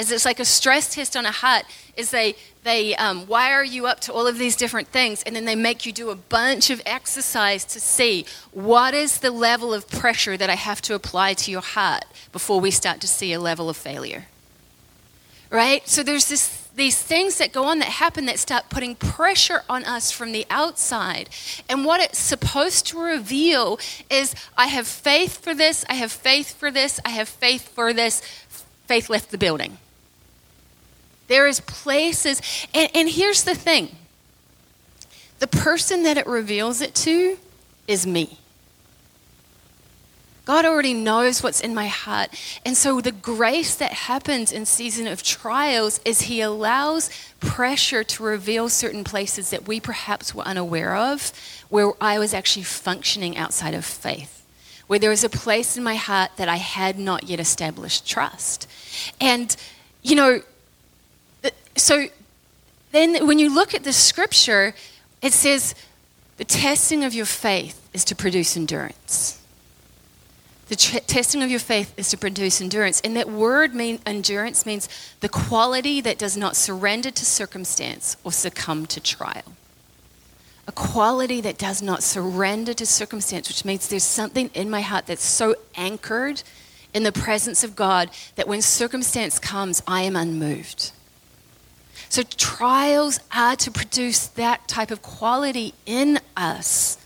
is 0.00 0.10
it's 0.10 0.24
like 0.24 0.40
a 0.40 0.44
stress 0.44 0.94
test 0.94 1.16
on 1.16 1.26
a 1.26 1.30
hut 1.30 1.64
is 1.96 2.10
they 2.10 2.34
they 2.62 2.94
um, 2.96 3.26
wire 3.26 3.62
you 3.62 3.86
up 3.86 4.00
to 4.00 4.12
all 4.12 4.26
of 4.26 4.38
these 4.38 4.56
different 4.56 4.88
things 4.88 5.22
and 5.24 5.36
then 5.36 5.44
they 5.44 5.54
make 5.54 5.86
you 5.86 5.92
do 5.92 6.10
a 6.10 6.16
bunch 6.16 6.70
of 6.70 6.80
exercise 6.86 7.64
to 7.64 7.78
see 7.78 8.24
what 8.52 8.94
is 8.94 9.18
the 9.18 9.30
level 9.30 9.72
of 9.74 9.88
pressure 9.88 10.36
that 10.36 10.50
i 10.50 10.54
have 10.54 10.80
to 10.80 10.94
apply 10.94 11.34
to 11.34 11.50
your 11.50 11.60
heart 11.60 12.04
before 12.32 12.60
we 12.60 12.70
start 12.70 13.00
to 13.00 13.06
see 13.06 13.32
a 13.32 13.40
level 13.40 13.68
of 13.68 13.76
failure 13.76 14.26
right 15.50 15.86
so 15.86 16.02
there's 16.02 16.28
this 16.28 16.60
these 16.76 17.00
things 17.00 17.38
that 17.38 17.52
go 17.52 17.64
on 17.64 17.78
that 17.80 17.88
happen 17.88 18.26
that 18.26 18.38
start 18.38 18.70
putting 18.70 18.94
pressure 18.94 19.62
on 19.68 19.84
us 19.84 20.10
from 20.10 20.32
the 20.32 20.46
outside. 20.48 21.28
And 21.68 21.84
what 21.84 22.00
it's 22.00 22.18
supposed 22.18 22.86
to 22.86 22.98
reveal 22.98 23.78
is 24.08 24.34
I 24.56 24.68
have 24.68 24.86
faith 24.86 25.42
for 25.42 25.54
this, 25.54 25.84
I 25.90 25.94
have 25.94 26.12
faith 26.12 26.54
for 26.54 26.70
this, 26.70 27.00
I 27.04 27.10
have 27.10 27.28
faith 27.28 27.68
for 27.68 27.92
this. 27.92 28.22
Faith 28.86 29.10
left 29.10 29.30
the 29.30 29.38
building. 29.38 29.78
There 31.30 31.46
is 31.46 31.60
places, 31.60 32.42
and, 32.74 32.90
and 32.92 33.08
here's 33.08 33.44
the 33.44 33.54
thing 33.54 33.94
the 35.38 35.46
person 35.46 36.02
that 36.02 36.18
it 36.18 36.26
reveals 36.26 36.80
it 36.80 36.92
to 36.96 37.38
is 37.86 38.04
me. 38.04 38.36
God 40.44 40.64
already 40.64 40.92
knows 40.92 41.40
what's 41.40 41.60
in 41.60 41.72
my 41.72 41.86
heart. 41.86 42.30
And 42.66 42.76
so 42.76 43.00
the 43.00 43.12
grace 43.12 43.76
that 43.76 43.92
happens 43.92 44.50
in 44.50 44.66
season 44.66 45.06
of 45.06 45.22
trials 45.22 46.00
is 46.04 46.22
he 46.22 46.40
allows 46.40 47.10
pressure 47.38 48.02
to 48.02 48.24
reveal 48.24 48.68
certain 48.68 49.04
places 49.04 49.50
that 49.50 49.68
we 49.68 49.78
perhaps 49.78 50.34
were 50.34 50.42
unaware 50.42 50.96
of 50.96 51.30
where 51.68 51.92
I 52.00 52.18
was 52.18 52.34
actually 52.34 52.64
functioning 52.64 53.36
outside 53.36 53.74
of 53.74 53.84
faith. 53.84 54.44
Where 54.88 54.98
there 54.98 55.10
was 55.10 55.22
a 55.22 55.28
place 55.28 55.76
in 55.76 55.84
my 55.84 55.94
heart 55.94 56.32
that 56.38 56.48
I 56.48 56.56
had 56.56 56.98
not 56.98 57.28
yet 57.28 57.38
established 57.38 58.04
trust. 58.04 58.66
And 59.20 59.54
you 60.02 60.16
know, 60.16 60.40
so 61.80 62.06
then 62.92 63.26
when 63.26 63.38
you 63.38 63.54
look 63.54 63.74
at 63.74 63.84
the 63.84 63.92
scripture, 63.92 64.74
it 65.22 65.32
says 65.32 65.74
the 66.36 66.44
testing 66.44 67.04
of 67.04 67.14
your 67.14 67.26
faith 67.26 67.88
is 67.92 68.04
to 68.06 68.14
produce 68.14 68.56
endurance. 68.56 69.40
The 70.68 70.76
testing 70.76 71.42
of 71.42 71.50
your 71.50 71.58
faith 71.58 71.92
is 71.96 72.10
to 72.10 72.16
produce 72.16 72.60
endurance. 72.60 73.00
And 73.00 73.16
that 73.16 73.28
word 73.28 73.74
mean 73.74 73.98
endurance 74.06 74.64
means 74.64 74.88
the 75.18 75.28
quality 75.28 76.00
that 76.00 76.16
does 76.16 76.36
not 76.36 76.54
surrender 76.54 77.10
to 77.10 77.26
circumstance 77.26 78.16
or 78.22 78.30
succumb 78.30 78.86
to 78.86 79.00
trial. 79.00 79.56
A 80.68 80.72
quality 80.72 81.40
that 81.40 81.58
does 81.58 81.82
not 81.82 82.04
surrender 82.04 82.72
to 82.74 82.86
circumstance, 82.86 83.48
which 83.48 83.64
means 83.64 83.88
there's 83.88 84.04
something 84.04 84.48
in 84.54 84.70
my 84.70 84.80
heart 84.80 85.06
that's 85.06 85.24
so 85.24 85.56
anchored 85.74 86.44
in 86.94 87.02
the 87.02 87.10
presence 87.10 87.64
of 87.64 87.74
God 87.74 88.08
that 88.36 88.46
when 88.46 88.62
circumstance 88.62 89.40
comes, 89.40 89.82
I 89.88 90.02
am 90.02 90.14
unmoved. 90.14 90.92
So, 92.10 92.24
trials 92.24 93.20
are 93.32 93.54
to 93.54 93.70
produce 93.70 94.26
that 94.26 94.66
type 94.66 94.90
of 94.90 95.00
quality 95.00 95.74
in 95.86 96.18
us. 96.36 96.98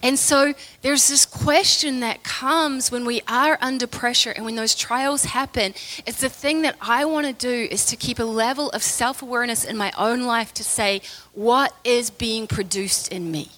And 0.00 0.16
so, 0.16 0.54
there's 0.82 1.08
this 1.08 1.26
question 1.26 1.98
that 2.00 2.22
comes 2.22 2.92
when 2.92 3.04
we 3.04 3.22
are 3.26 3.58
under 3.60 3.88
pressure 3.88 4.30
and 4.30 4.44
when 4.44 4.54
those 4.54 4.76
trials 4.76 5.24
happen. 5.24 5.74
It's 6.06 6.20
the 6.20 6.28
thing 6.28 6.62
that 6.62 6.76
I 6.80 7.04
want 7.04 7.26
to 7.26 7.32
do 7.32 7.66
is 7.68 7.84
to 7.86 7.96
keep 7.96 8.20
a 8.20 8.24
level 8.24 8.70
of 8.70 8.84
self 8.84 9.22
awareness 9.22 9.64
in 9.64 9.76
my 9.76 9.92
own 9.98 10.22
life 10.22 10.54
to 10.54 10.62
say, 10.62 11.02
what 11.32 11.74
is 11.82 12.08
being 12.08 12.46
produced 12.46 13.10
in 13.10 13.32
me? 13.32 13.48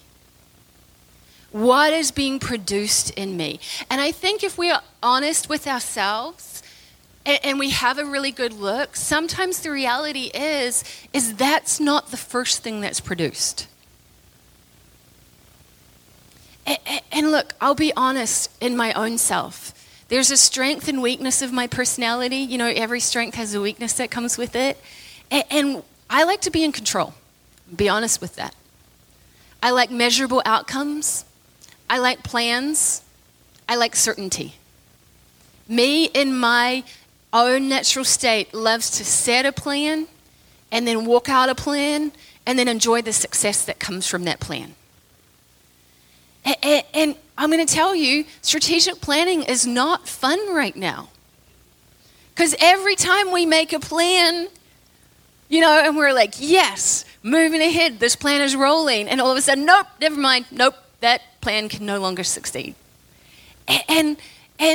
what 1.55 1.93
is 1.93 2.11
being 2.11 2.37
produced 2.37 3.11
in 3.11 3.37
me. 3.37 3.61
And 3.89 4.01
I 4.01 4.11
think 4.11 4.43
if 4.43 4.57
we 4.57 4.71
are 4.71 4.81
honest 5.01 5.47
with 5.47 5.67
ourselves 5.67 6.54
and, 7.25 7.39
and, 7.43 7.59
we 7.59 7.71
have 7.71 7.97
a 7.97 8.05
really 8.05 8.31
good 8.31 8.53
look, 8.53 8.95
sometimes 8.95 9.61
the 9.61 9.71
reality 9.71 10.31
is 10.33 10.83
is 11.13 11.35
that's 11.35 11.79
not 11.79 12.11
the 12.11 12.17
first 12.17 12.61
thing 12.61 12.81
that's 12.81 12.99
produced. 12.99 13.67
And, 17.11 17.31
look, 17.31 17.53
I'll 17.61 17.75
be 17.75 17.93
honest 17.95 18.51
in 18.59 18.75
my 18.75 18.91
own 18.93 19.17
self. 19.17 19.73
There's 20.07 20.31
a 20.31 20.37
strength 20.37 20.87
and 20.87 21.01
weakness 21.01 21.41
of 21.41 21.53
my 21.53 21.67
personality. 21.67 22.37
You 22.37 22.57
know, 22.57 22.67
every 22.67 22.99
strength 22.99 23.35
has 23.35 23.53
a 23.53 23.61
weakness 23.61 23.93
that 23.93 24.11
comes 24.11 24.37
with 24.37 24.55
it. 24.55 24.79
And, 25.29 25.43
and 25.51 25.83
I 26.09 26.23
like 26.23 26.41
to 26.41 26.51
be 26.51 26.63
in 26.63 26.71
control. 26.71 27.13
Be 27.73 27.87
honest 27.89 28.21
with 28.21 28.35
that. 28.35 28.55
I 29.61 29.71
like 29.71 29.89
measurable 29.89 30.41
outcomes. 30.45 31.25
I 31.89 31.99
like 31.99 32.23
plans. 32.23 33.01
I 33.67 33.75
like 33.75 33.95
certainty. 33.95 34.55
Me, 35.67 36.05
in 36.05 36.35
my 36.35 36.83
own 37.35 37.67
natural 37.69 38.05
state, 38.05 38.53
loves 38.53 38.89
to 38.91 39.05
set 39.05 39.45
a 39.45 39.51
plan 39.51 40.07
and 40.71 40.87
then 40.87 41.05
walk 41.05 41.29
out 41.29 41.49
a 41.49 41.55
plan 41.55 42.11
and 42.45 42.57
then 42.57 42.67
enjoy 42.67 43.01
the 43.01 43.13
success 43.13 43.65
that 43.65 43.79
comes 43.79 44.07
from 44.07 44.23
that 44.23 44.39
plan. 44.39 44.75
And, 46.43 46.55
and, 46.63 46.83
and 46.93 47.15
I'm 47.37 47.51
going 47.51 47.65
to 47.65 47.73
tell 47.73 47.95
you, 47.95 48.25
strategic 48.41 49.01
planning 49.01 49.43
is 49.43 49.67
not 49.67 50.07
fun 50.07 50.53
right 50.53 50.75
now. 50.75 51.09
Because 52.33 52.55
every 52.59 52.95
time 52.95 53.31
we 53.31 53.45
make 53.45 53.73
a 53.73 53.79
plan, 53.79 54.47
you 55.49 55.61
know, 55.61 55.81
and 55.83 55.95
we're 55.95 56.13
like, 56.13 56.35
yes, 56.37 57.05
moving 57.23 57.61
ahead, 57.61 57.99
this 57.99 58.15
plan 58.15 58.41
is 58.41 58.55
rolling. 58.55 59.07
And 59.07 59.21
all 59.21 59.31
of 59.31 59.37
a 59.37 59.41
sudden, 59.41 59.65
nope, 59.65 59.87
never 59.99 60.19
mind, 60.19 60.45
nope, 60.51 60.75
that 61.01 61.21
plan 61.41 61.69
can 61.69 61.85
no 61.85 61.99
longer 61.99 62.23
succeed. 62.23 62.75
And, 63.67 63.83
and 63.87 64.17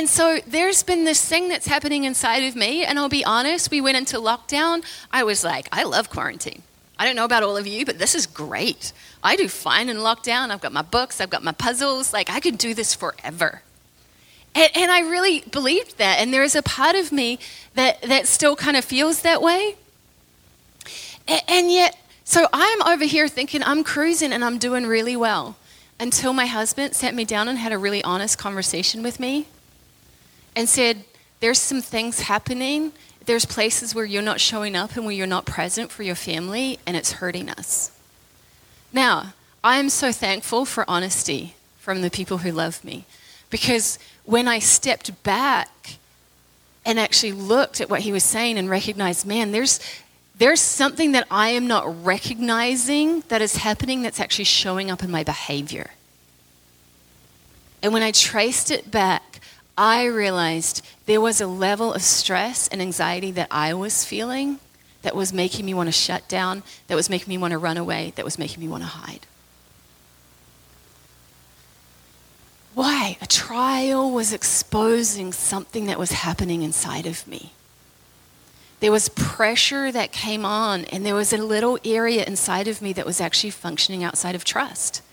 so 0.07 0.39
there's 0.45 0.83
been 0.83 1.05
this 1.05 1.25
thing 1.25 1.47
that's 1.47 1.65
happening 1.65 2.03
inside 2.03 2.43
of 2.43 2.55
me, 2.55 2.85
and 2.85 2.99
I'll 2.99 3.09
be 3.09 3.25
honest, 3.25 3.71
we 3.71 3.81
went 3.81 3.97
into 3.97 4.17
lockdown. 4.17 4.83
I 5.11 5.23
was 5.23 5.43
like, 5.43 5.67
I 5.71 5.83
love 5.83 6.09
quarantine. 6.09 6.61
I 6.99 7.05
don't 7.05 7.15
know 7.15 7.25
about 7.25 7.41
all 7.41 7.57
of 7.57 7.65
you, 7.65 7.83
but 7.83 7.97
this 7.97 8.13
is 8.13 8.27
great. 8.27 8.93
I 9.23 9.35
do 9.35 9.47
fine 9.47 9.89
in 9.89 9.97
lockdown. 9.97 10.51
I've 10.51 10.61
got 10.61 10.71
my 10.71 10.83
books, 10.83 11.19
I've 11.19 11.31
got 11.31 11.43
my 11.43 11.51
puzzles. 11.51 12.13
Like, 12.13 12.29
I 12.29 12.39
could 12.39 12.59
do 12.59 12.75
this 12.75 12.93
forever. 12.93 13.63
And, 14.53 14.69
and 14.75 14.91
I 14.91 14.99
really 14.99 15.41
believed 15.51 15.97
that. 15.97 16.19
And 16.19 16.31
there 16.31 16.43
is 16.43 16.55
a 16.55 16.61
part 16.61 16.95
of 16.95 17.11
me 17.11 17.39
that, 17.73 18.01
that 18.03 18.27
still 18.27 18.55
kind 18.55 18.77
of 18.77 18.85
feels 18.85 19.23
that 19.23 19.41
way. 19.41 19.77
And, 21.27 21.41
and 21.47 21.71
yet, 21.71 21.97
so 22.23 22.47
I'm 22.53 22.83
over 22.83 23.05
here 23.05 23.27
thinking 23.27 23.63
I'm 23.63 23.83
cruising 23.83 24.31
and 24.31 24.45
I'm 24.45 24.59
doing 24.59 24.85
really 24.85 25.15
well 25.15 25.55
until 25.99 26.33
my 26.33 26.45
husband 26.45 26.95
sat 26.95 27.15
me 27.15 27.25
down 27.25 27.47
and 27.47 27.57
had 27.57 27.71
a 27.71 27.77
really 27.79 28.03
honest 28.03 28.37
conversation 28.37 29.01
with 29.01 29.19
me 29.19 29.47
and 30.55 30.67
said, 30.67 31.03
There's 31.39 31.59
some 31.59 31.81
things 31.81 32.21
happening. 32.21 32.91
There's 33.25 33.45
places 33.45 33.93
where 33.93 34.05
you're 34.05 34.21
not 34.21 34.39
showing 34.39 34.75
up 34.75 34.95
and 34.95 35.05
where 35.05 35.13
you're 35.13 35.27
not 35.27 35.45
present 35.45 35.91
for 35.91 36.03
your 36.03 36.15
family, 36.15 36.79
and 36.85 36.97
it's 36.97 37.13
hurting 37.13 37.49
us. 37.49 37.91
Now, 38.91 39.33
I 39.63 39.77
am 39.77 39.89
so 39.89 40.11
thankful 40.11 40.65
for 40.65 40.89
honesty 40.89 41.55
from 41.77 42.01
the 42.01 42.09
people 42.09 42.39
who 42.39 42.51
love 42.51 42.83
me 42.83 43.05
because 43.49 43.99
when 44.25 44.47
I 44.47 44.59
stepped 44.59 45.23
back 45.23 45.97
and 46.85 46.99
actually 46.99 47.33
looked 47.33 47.79
at 47.79 47.89
what 47.89 48.01
he 48.01 48.11
was 48.11 48.23
saying 48.23 48.57
and 48.57 48.69
recognized, 48.69 49.25
man, 49.25 49.51
there's, 49.51 49.79
there's 50.35 50.61
something 50.61 51.11
that 51.11 51.27
I 51.29 51.49
am 51.49 51.67
not 51.67 52.03
recognizing 52.03 53.21
that 53.27 53.41
is 53.41 53.57
happening 53.57 54.01
that's 54.01 54.19
actually 54.19 54.45
showing 54.45 54.89
up 54.89 55.03
in 55.03 55.11
my 55.11 55.23
behavior. 55.23 55.91
And 57.83 57.93
when 57.93 58.03
I 58.03 58.11
traced 58.11 58.71
it 58.71 58.89
back, 58.89 59.30
I 59.77 60.05
realized 60.05 60.85
there 61.05 61.21
was 61.21 61.41
a 61.41 61.47
level 61.47 61.93
of 61.93 62.01
stress 62.01 62.67
and 62.67 62.81
anxiety 62.81 63.31
that 63.31 63.47
I 63.51 63.73
was 63.73 64.05
feeling 64.05 64.59
that 65.01 65.15
was 65.15 65.33
making 65.33 65.65
me 65.65 65.73
want 65.73 65.87
to 65.87 65.91
shut 65.91 66.27
down, 66.27 66.63
that 66.87 66.95
was 66.95 67.09
making 67.09 67.29
me 67.29 67.37
want 67.37 67.51
to 67.51 67.57
run 67.57 67.77
away, 67.77 68.13
that 68.15 68.25
was 68.25 68.37
making 68.37 68.59
me 68.59 68.67
want 68.67 68.83
to 68.83 68.89
hide. 68.89 69.25
Why? 72.73 73.17
A 73.21 73.27
trial 73.27 74.11
was 74.11 74.31
exposing 74.31 75.33
something 75.33 75.87
that 75.87 75.99
was 75.99 76.11
happening 76.11 76.61
inside 76.61 77.05
of 77.05 77.27
me 77.27 77.51
there 78.81 78.91
was 78.91 79.09
pressure 79.09 79.91
that 79.91 80.11
came 80.11 80.43
on, 80.43 80.85
and 80.85 81.05
there 81.05 81.15
was 81.15 81.31
a 81.31 81.37
little 81.37 81.77
area 81.85 82.25
inside 82.25 82.67
of 82.67 82.81
me 82.81 82.91
that 82.93 83.05
was 83.05 83.21
actually 83.21 83.51
functioning 83.51 84.03
outside 84.03 84.33
of 84.33 84.43
trust. 84.43 85.03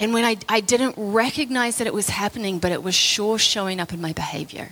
And 0.00 0.14
when 0.14 0.24
I, 0.24 0.38
I 0.48 0.60
didn't 0.60 0.94
recognize 0.96 1.76
that 1.76 1.86
it 1.86 1.92
was 1.92 2.08
happening, 2.08 2.58
but 2.58 2.72
it 2.72 2.82
was 2.82 2.94
sure 2.94 3.38
showing 3.38 3.78
up 3.78 3.92
in 3.92 4.00
my 4.00 4.14
behavior, 4.14 4.70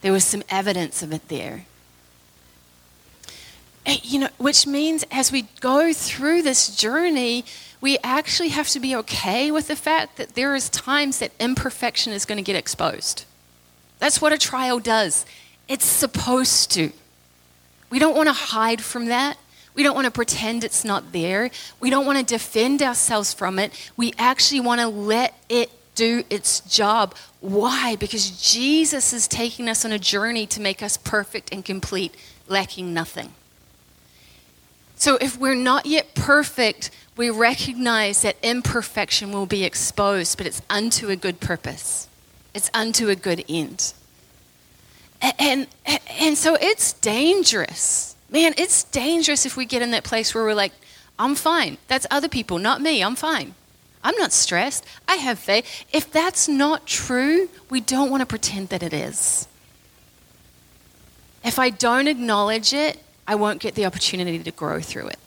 there 0.00 0.12
was 0.12 0.24
some 0.24 0.42
evidence 0.48 1.02
of 1.02 1.12
it 1.12 1.28
there. 1.28 1.66
Eh, 3.84 3.98
you 4.02 4.18
know, 4.18 4.28
which 4.38 4.66
means 4.66 5.04
as 5.10 5.30
we 5.30 5.42
go 5.60 5.92
through 5.92 6.40
this 6.40 6.74
journey, 6.74 7.44
we 7.82 7.98
actually 8.02 8.48
have 8.48 8.68
to 8.68 8.80
be 8.80 8.96
okay 8.96 9.50
with 9.50 9.68
the 9.68 9.76
fact 9.76 10.16
that 10.16 10.34
there 10.34 10.54
is 10.54 10.70
times 10.70 11.18
that 11.18 11.32
imperfection 11.38 12.12
is 12.14 12.24
going 12.24 12.36
to 12.36 12.42
get 12.42 12.56
exposed. 12.56 13.26
That's 13.98 14.22
what 14.22 14.32
a 14.32 14.38
trial 14.38 14.80
does. 14.80 15.26
It's 15.68 15.84
supposed 15.84 16.70
to. 16.72 16.92
We 17.90 17.98
don't 17.98 18.16
want 18.16 18.28
to 18.28 18.32
hide 18.32 18.82
from 18.82 19.06
that. 19.06 19.36
We 19.74 19.82
don't 19.82 19.94
want 19.94 20.06
to 20.06 20.10
pretend 20.10 20.64
it's 20.64 20.84
not 20.84 21.12
there. 21.12 21.50
We 21.78 21.90
don't 21.90 22.06
want 22.06 22.18
to 22.18 22.24
defend 22.24 22.82
ourselves 22.82 23.32
from 23.32 23.58
it. 23.58 23.72
We 23.96 24.12
actually 24.18 24.60
want 24.60 24.80
to 24.80 24.88
let 24.88 25.34
it 25.48 25.70
do 25.94 26.24
its 26.30 26.60
job. 26.60 27.14
Why? 27.40 27.96
Because 27.96 28.30
Jesus 28.52 29.12
is 29.12 29.28
taking 29.28 29.68
us 29.68 29.84
on 29.84 29.92
a 29.92 29.98
journey 29.98 30.46
to 30.46 30.60
make 30.60 30.82
us 30.82 30.96
perfect 30.96 31.52
and 31.52 31.64
complete, 31.64 32.14
lacking 32.48 32.92
nothing. 32.92 33.32
So 34.96 35.16
if 35.20 35.38
we're 35.38 35.54
not 35.54 35.86
yet 35.86 36.14
perfect, 36.14 36.90
we 37.16 37.30
recognize 37.30 38.22
that 38.22 38.36
imperfection 38.42 39.32
will 39.32 39.46
be 39.46 39.64
exposed, 39.64 40.36
but 40.36 40.46
it's 40.46 40.62
unto 40.68 41.08
a 41.08 41.16
good 41.16 41.40
purpose, 41.40 42.08
it's 42.54 42.70
unto 42.74 43.08
a 43.08 43.16
good 43.16 43.44
end. 43.48 43.92
And, 45.22 45.66
and, 45.86 46.00
and 46.18 46.38
so 46.38 46.56
it's 46.60 46.94
dangerous. 46.94 48.09
Man, 48.30 48.54
it's 48.56 48.84
dangerous 48.84 49.44
if 49.44 49.56
we 49.56 49.64
get 49.64 49.82
in 49.82 49.90
that 49.90 50.04
place 50.04 50.34
where 50.34 50.44
we're 50.44 50.54
like, 50.54 50.72
I'm 51.18 51.34
fine. 51.34 51.78
That's 51.88 52.06
other 52.10 52.28
people, 52.28 52.58
not 52.58 52.80
me. 52.80 53.02
I'm 53.02 53.16
fine. 53.16 53.54
I'm 54.02 54.16
not 54.16 54.32
stressed. 54.32 54.84
I 55.06 55.16
have 55.16 55.38
faith. 55.38 55.84
If 55.92 56.10
that's 56.10 56.48
not 56.48 56.86
true, 56.86 57.48
we 57.68 57.80
don't 57.80 58.10
want 58.10 58.20
to 58.22 58.26
pretend 58.26 58.70
that 58.70 58.82
it 58.82 58.94
is. 58.94 59.46
If 61.44 61.58
I 61.58 61.70
don't 61.70 62.06
acknowledge 62.06 62.72
it, 62.72 63.02
I 63.26 63.34
won't 63.34 63.60
get 63.60 63.74
the 63.74 63.84
opportunity 63.84 64.38
to 64.38 64.50
grow 64.50 64.80
through 64.80 65.08
it. 65.08 65.18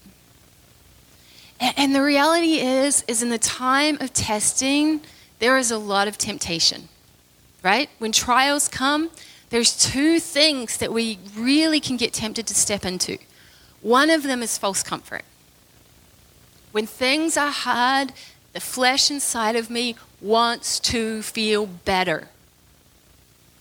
And, 1.78 1.96
the 1.96 2.02
reality 2.02 2.60
is, 2.60 3.06
is 3.08 3.24
in 3.24 3.30
the 3.30 3.38
time 3.38 3.98
of 4.02 4.12
testing, 4.14 5.02
there 5.40 5.58
is 5.58 5.72
a 5.72 5.78
lot 5.78 6.08
of 6.08 6.18
temptation. 6.18 6.90
right? 7.64 7.90
When 7.98 8.12
trials 8.12 8.68
come, 8.68 9.10
there's 9.54 9.78
two 9.78 10.20
things 10.20 10.78
that 10.78 10.92
we 10.92 11.20
really 11.38 11.80
can 11.80 11.96
get 11.96 12.12
tempted 12.12 12.48
to 12.48 12.56
step 12.56 12.84
into. 12.84 13.20
One 13.84 14.10
of 14.10 14.24
them 14.24 14.42
is 14.42 14.58
false 14.58 14.82
comfort. 14.82 15.22
When 16.72 16.88
things 16.88 17.38
are 17.38 17.52
hard, 17.52 18.14
the 18.54 18.60
flesh 18.60 19.12
inside 19.12 19.56
of 19.56 19.70
me 19.70 19.96
wants 20.20 20.80
to 20.80 21.22
feel 21.22 21.68
better. 21.68 22.30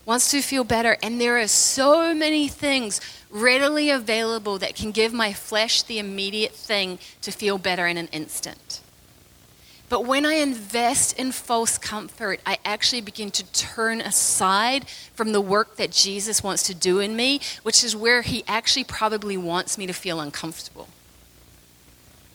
Wants 0.03 0.31
to 0.31 0.41
feel 0.41 0.63
better. 0.63 0.97
And 1.03 1.21
there 1.21 1.37
are 1.37 1.47
so 1.47 2.11
many 2.15 2.47
things 2.47 2.99
readily 3.29 3.91
available 3.91 4.57
that 4.57 4.73
can 4.73 4.89
give 4.89 5.13
my 5.13 5.31
flesh 5.31 5.83
the 5.83 5.99
immediate 5.99 6.53
thing 6.53 6.97
to 7.21 7.31
feel 7.31 7.59
better 7.59 7.85
in 7.85 7.97
an 7.97 8.07
instant. 8.07 8.81
But 9.93 10.05
when 10.05 10.25
I 10.25 10.33
invest 10.33 11.19
in 11.19 11.31
false 11.31 11.77
comfort, 11.77 12.39
I 12.47 12.57
actually 12.65 13.01
begin 13.01 13.29
to 13.29 13.43
turn 13.53 14.01
aside 14.01 14.89
from 15.13 15.33
the 15.33 15.39
work 15.39 15.75
that 15.75 15.91
Jesus 15.91 16.41
wants 16.41 16.63
to 16.63 16.73
do 16.73 16.99
in 16.99 17.15
me, 17.15 17.41
which 17.61 17.83
is 17.83 17.95
where 17.95 18.23
he 18.23 18.43
actually 18.47 18.85
probably 18.85 19.37
wants 19.37 19.77
me 19.77 19.85
to 19.85 19.93
feel 19.93 20.19
uncomfortable. 20.19 20.87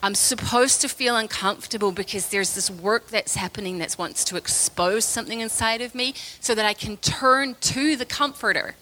I'm 0.04 0.14
supposed 0.14 0.80
to 0.82 0.88
feel 0.88 1.16
uncomfortable 1.16 1.90
because 1.90 2.28
there's 2.28 2.54
this 2.54 2.70
work 2.70 3.08
that's 3.08 3.34
happening 3.34 3.78
that 3.78 3.96
wants 3.98 4.22
to 4.26 4.36
expose 4.36 5.04
something 5.04 5.40
inside 5.40 5.80
of 5.80 5.96
me 5.96 6.14
so 6.38 6.54
that 6.54 6.64
I 6.64 6.74
can 6.74 6.96
turn 6.98 7.56
to 7.62 7.96
the 7.96 8.06
comforter 8.06 8.76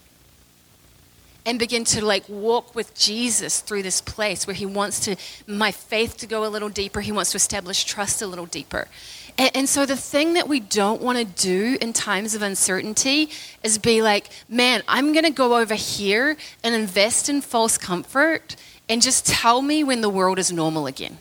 and 1.47 1.61
begin 1.61 1.85
to 1.85 2.05
like 2.05 2.29
walk 2.29 2.75
with 2.75 2.93
Jesus 2.95 3.61
through 3.61 3.83
this 3.83 4.00
place 4.00 4.47
where 4.47 4.55
he 4.55 4.67
wants 4.67 5.00
to 5.00 5.17
my 5.47 5.71
faith 5.71 6.17
to 6.19 6.26
go 6.26 6.45
a 6.45 6.50
little 6.50 6.69
deeper. 6.69 7.00
He 7.00 7.12
wants 7.12 7.31
to 7.31 7.37
establish 7.37 7.85
trust 7.85 8.21
a 8.21 8.26
little 8.26 8.47
deeper. 8.47 8.88
And, 9.38 9.50
and 9.55 9.69
so 9.69 9.87
the 9.87 9.97
thing 9.97 10.35
that 10.35 10.49
we 10.49 10.59
don't 10.59 11.00
want 11.00 11.19
to 11.19 11.25
do 11.25 11.79
in 11.81 11.93
times 11.93 12.35
of 12.35 12.43
uncertainty 12.43 13.31
is 13.62 13.79
be 13.79 14.03
like, 14.03 14.29
man, 14.49 14.83
I'm 14.88 15.12
going 15.12 15.25
to 15.25 15.31
go 15.31 15.57
over 15.57 15.75
here 15.75 16.37
and 16.65 16.75
invest 16.75 17.29
in 17.29 17.41
false 17.41 17.79
comfort 17.79 18.57
and 18.88 19.00
just 19.00 19.25
tell 19.25 19.62
me 19.62 19.85
when 19.85 20.00
the 20.00 20.09
world 20.11 20.38
is 20.38 20.50
normal 20.50 20.87
again. 20.87 21.19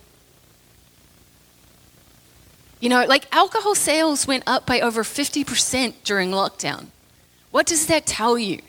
You 2.79 2.89
know, 2.89 3.05
like 3.05 3.27
alcohol 3.33 3.75
sales 3.75 4.27
went 4.27 4.43
up 4.45 4.65
by 4.65 4.79
over 4.79 5.03
50% 5.03 5.93
during 6.03 6.31
lockdown. 6.31 6.87
What 7.51 7.65
does 7.67 7.87
that 7.87 8.05
tell 8.05 8.37
you? 8.37 8.61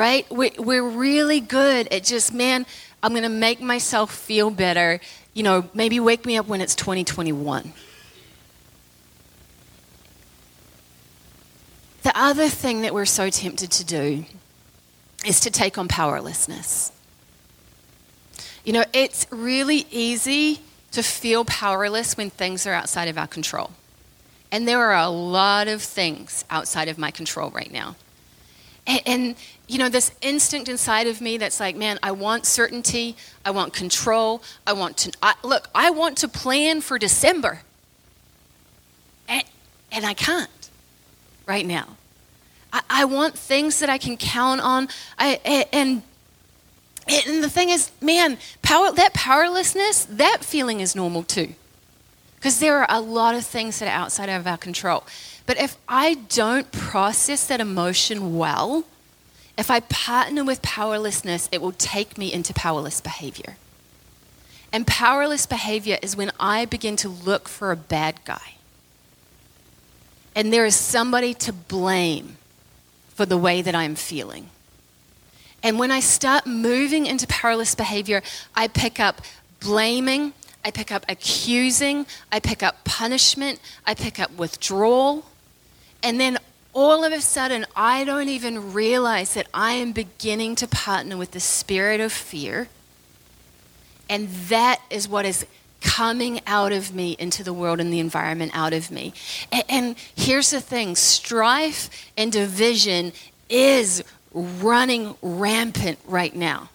Right? 0.00 0.30
We, 0.32 0.50
we're 0.58 0.88
really 0.88 1.40
good 1.40 1.86
at 1.92 2.04
just, 2.04 2.32
man, 2.32 2.64
I'm 3.02 3.12
going 3.12 3.22
to 3.22 3.28
make 3.28 3.60
myself 3.60 4.10
feel 4.10 4.50
better. 4.50 4.98
You 5.34 5.42
know, 5.42 5.68
maybe 5.74 6.00
wake 6.00 6.24
me 6.24 6.38
up 6.38 6.46
when 6.46 6.62
it's 6.62 6.74
2021. 6.74 7.74
The 12.02 12.12
other 12.14 12.48
thing 12.48 12.80
that 12.80 12.94
we're 12.94 13.04
so 13.04 13.28
tempted 13.28 13.70
to 13.72 13.84
do 13.84 14.24
is 15.26 15.40
to 15.40 15.50
take 15.50 15.76
on 15.76 15.86
powerlessness. 15.86 16.92
You 18.64 18.72
know, 18.72 18.84
it's 18.94 19.26
really 19.30 19.86
easy 19.90 20.60
to 20.92 21.02
feel 21.02 21.44
powerless 21.44 22.16
when 22.16 22.30
things 22.30 22.66
are 22.66 22.72
outside 22.72 23.08
of 23.08 23.18
our 23.18 23.26
control. 23.26 23.72
And 24.50 24.66
there 24.66 24.80
are 24.80 24.96
a 24.96 25.10
lot 25.10 25.68
of 25.68 25.82
things 25.82 26.46
outside 26.48 26.88
of 26.88 26.96
my 26.96 27.10
control 27.10 27.50
right 27.50 27.70
now. 27.70 27.96
And, 28.86 29.00
and, 29.06 29.36
you 29.68 29.78
know, 29.78 29.88
this 29.88 30.10
instinct 30.20 30.68
inside 30.68 31.06
of 31.06 31.20
me 31.20 31.36
that's 31.38 31.60
like, 31.60 31.76
man, 31.76 31.98
I 32.02 32.12
want 32.12 32.46
certainty, 32.46 33.16
I 33.44 33.50
want 33.50 33.72
control, 33.72 34.42
I 34.66 34.72
want 34.72 34.96
to, 34.98 35.12
I, 35.22 35.34
look, 35.42 35.68
I 35.74 35.90
want 35.90 36.18
to 36.18 36.28
plan 36.28 36.80
for 36.80 36.98
December. 36.98 37.62
And, 39.28 39.44
and 39.92 40.04
I 40.04 40.14
can't 40.14 40.70
right 41.46 41.66
now. 41.66 41.96
I, 42.72 42.82
I 42.90 43.04
want 43.04 43.36
things 43.36 43.80
that 43.80 43.88
I 43.88 43.98
can 43.98 44.16
count 44.16 44.60
on. 44.60 44.88
I, 45.18 45.40
and, 45.72 46.02
and 47.08 47.42
the 47.42 47.50
thing 47.50 47.70
is, 47.70 47.90
man, 48.00 48.38
power, 48.62 48.92
that 48.92 49.14
powerlessness, 49.14 50.04
that 50.06 50.44
feeling 50.44 50.80
is 50.80 50.94
normal 50.94 51.22
too. 51.22 51.54
Because 52.40 52.58
there 52.58 52.78
are 52.78 52.86
a 52.88 53.00
lot 53.00 53.34
of 53.34 53.44
things 53.44 53.78
that 53.78 53.86
are 53.86 54.02
outside 54.02 54.30
of 54.30 54.46
our 54.46 54.56
control. 54.56 55.04
But 55.44 55.60
if 55.60 55.76
I 55.86 56.14
don't 56.14 56.72
process 56.72 57.46
that 57.46 57.60
emotion 57.60 58.38
well, 58.38 58.84
if 59.58 59.70
I 59.70 59.80
partner 59.80 60.42
with 60.42 60.62
powerlessness, 60.62 61.50
it 61.52 61.60
will 61.60 61.72
take 61.72 62.16
me 62.16 62.32
into 62.32 62.54
powerless 62.54 63.02
behavior. 63.02 63.56
And 64.72 64.86
powerless 64.86 65.44
behavior 65.44 65.98
is 66.00 66.16
when 66.16 66.30
I 66.40 66.64
begin 66.64 66.96
to 66.96 67.10
look 67.10 67.46
for 67.46 67.72
a 67.72 67.76
bad 67.76 68.24
guy. 68.24 68.54
And 70.34 70.50
there 70.50 70.64
is 70.64 70.76
somebody 70.76 71.34
to 71.34 71.52
blame 71.52 72.38
for 73.14 73.26
the 73.26 73.36
way 73.36 73.60
that 73.60 73.74
I'm 73.74 73.96
feeling. 73.96 74.48
And 75.62 75.78
when 75.78 75.90
I 75.90 76.00
start 76.00 76.46
moving 76.46 77.04
into 77.04 77.26
powerless 77.26 77.74
behavior, 77.74 78.22
I 78.54 78.68
pick 78.68 78.98
up 78.98 79.20
blaming, 79.60 80.32
I 80.64 80.70
pick 80.70 80.92
up 80.92 81.04
accusing, 81.08 82.06
I 82.30 82.40
pick 82.40 82.62
up 82.62 82.84
punishment, 82.84 83.60
I 83.86 83.94
pick 83.94 84.20
up 84.20 84.30
withdrawal. 84.36 85.24
And 86.02 86.20
then 86.20 86.38
all 86.72 87.04
of 87.04 87.12
a 87.12 87.20
sudden, 87.20 87.66
I 87.74 88.04
don't 88.04 88.28
even 88.28 88.72
realize 88.72 89.34
that 89.34 89.48
I 89.52 89.72
am 89.72 89.92
beginning 89.92 90.54
to 90.56 90.68
partner 90.68 91.16
with 91.16 91.32
the 91.32 91.40
spirit 91.40 92.00
of 92.00 92.12
fear. 92.12 92.68
And 94.08 94.28
that 94.48 94.80
is 94.90 95.08
what 95.08 95.24
is 95.24 95.46
coming 95.80 96.40
out 96.46 96.72
of 96.72 96.94
me 96.94 97.16
into 97.18 97.42
the 97.42 97.52
world 97.52 97.80
and 97.80 97.92
the 97.92 98.00
environment 98.00 98.52
out 98.54 98.72
of 98.72 98.90
me. 98.90 99.14
And, 99.50 99.64
and 99.68 99.96
here's 100.14 100.50
the 100.50 100.60
thing 100.60 100.94
strife 100.96 101.90
and 102.16 102.30
division 102.30 103.12
is 103.48 104.04
running 104.32 105.16
rampant 105.22 105.98
right 106.06 106.34
now 106.34 106.68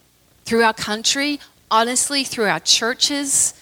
through 0.44 0.64
our 0.64 0.74
country, 0.74 1.40
honestly, 1.72 2.24
through 2.24 2.46
our 2.46 2.60
churches. 2.60 3.54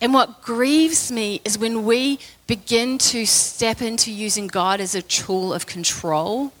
And 0.00 0.14
what 0.14 0.40
grieves 0.40 1.12
me 1.12 1.42
is 1.44 1.58
when 1.58 1.84
we 1.84 2.18
begin 2.46 2.96
to 2.98 3.26
step 3.26 3.82
into 3.82 4.10
using 4.10 4.46
God 4.46 4.80
as 4.80 4.94
a 4.94 5.02
tool 5.02 5.52
of 5.52 5.66
control 5.66 6.52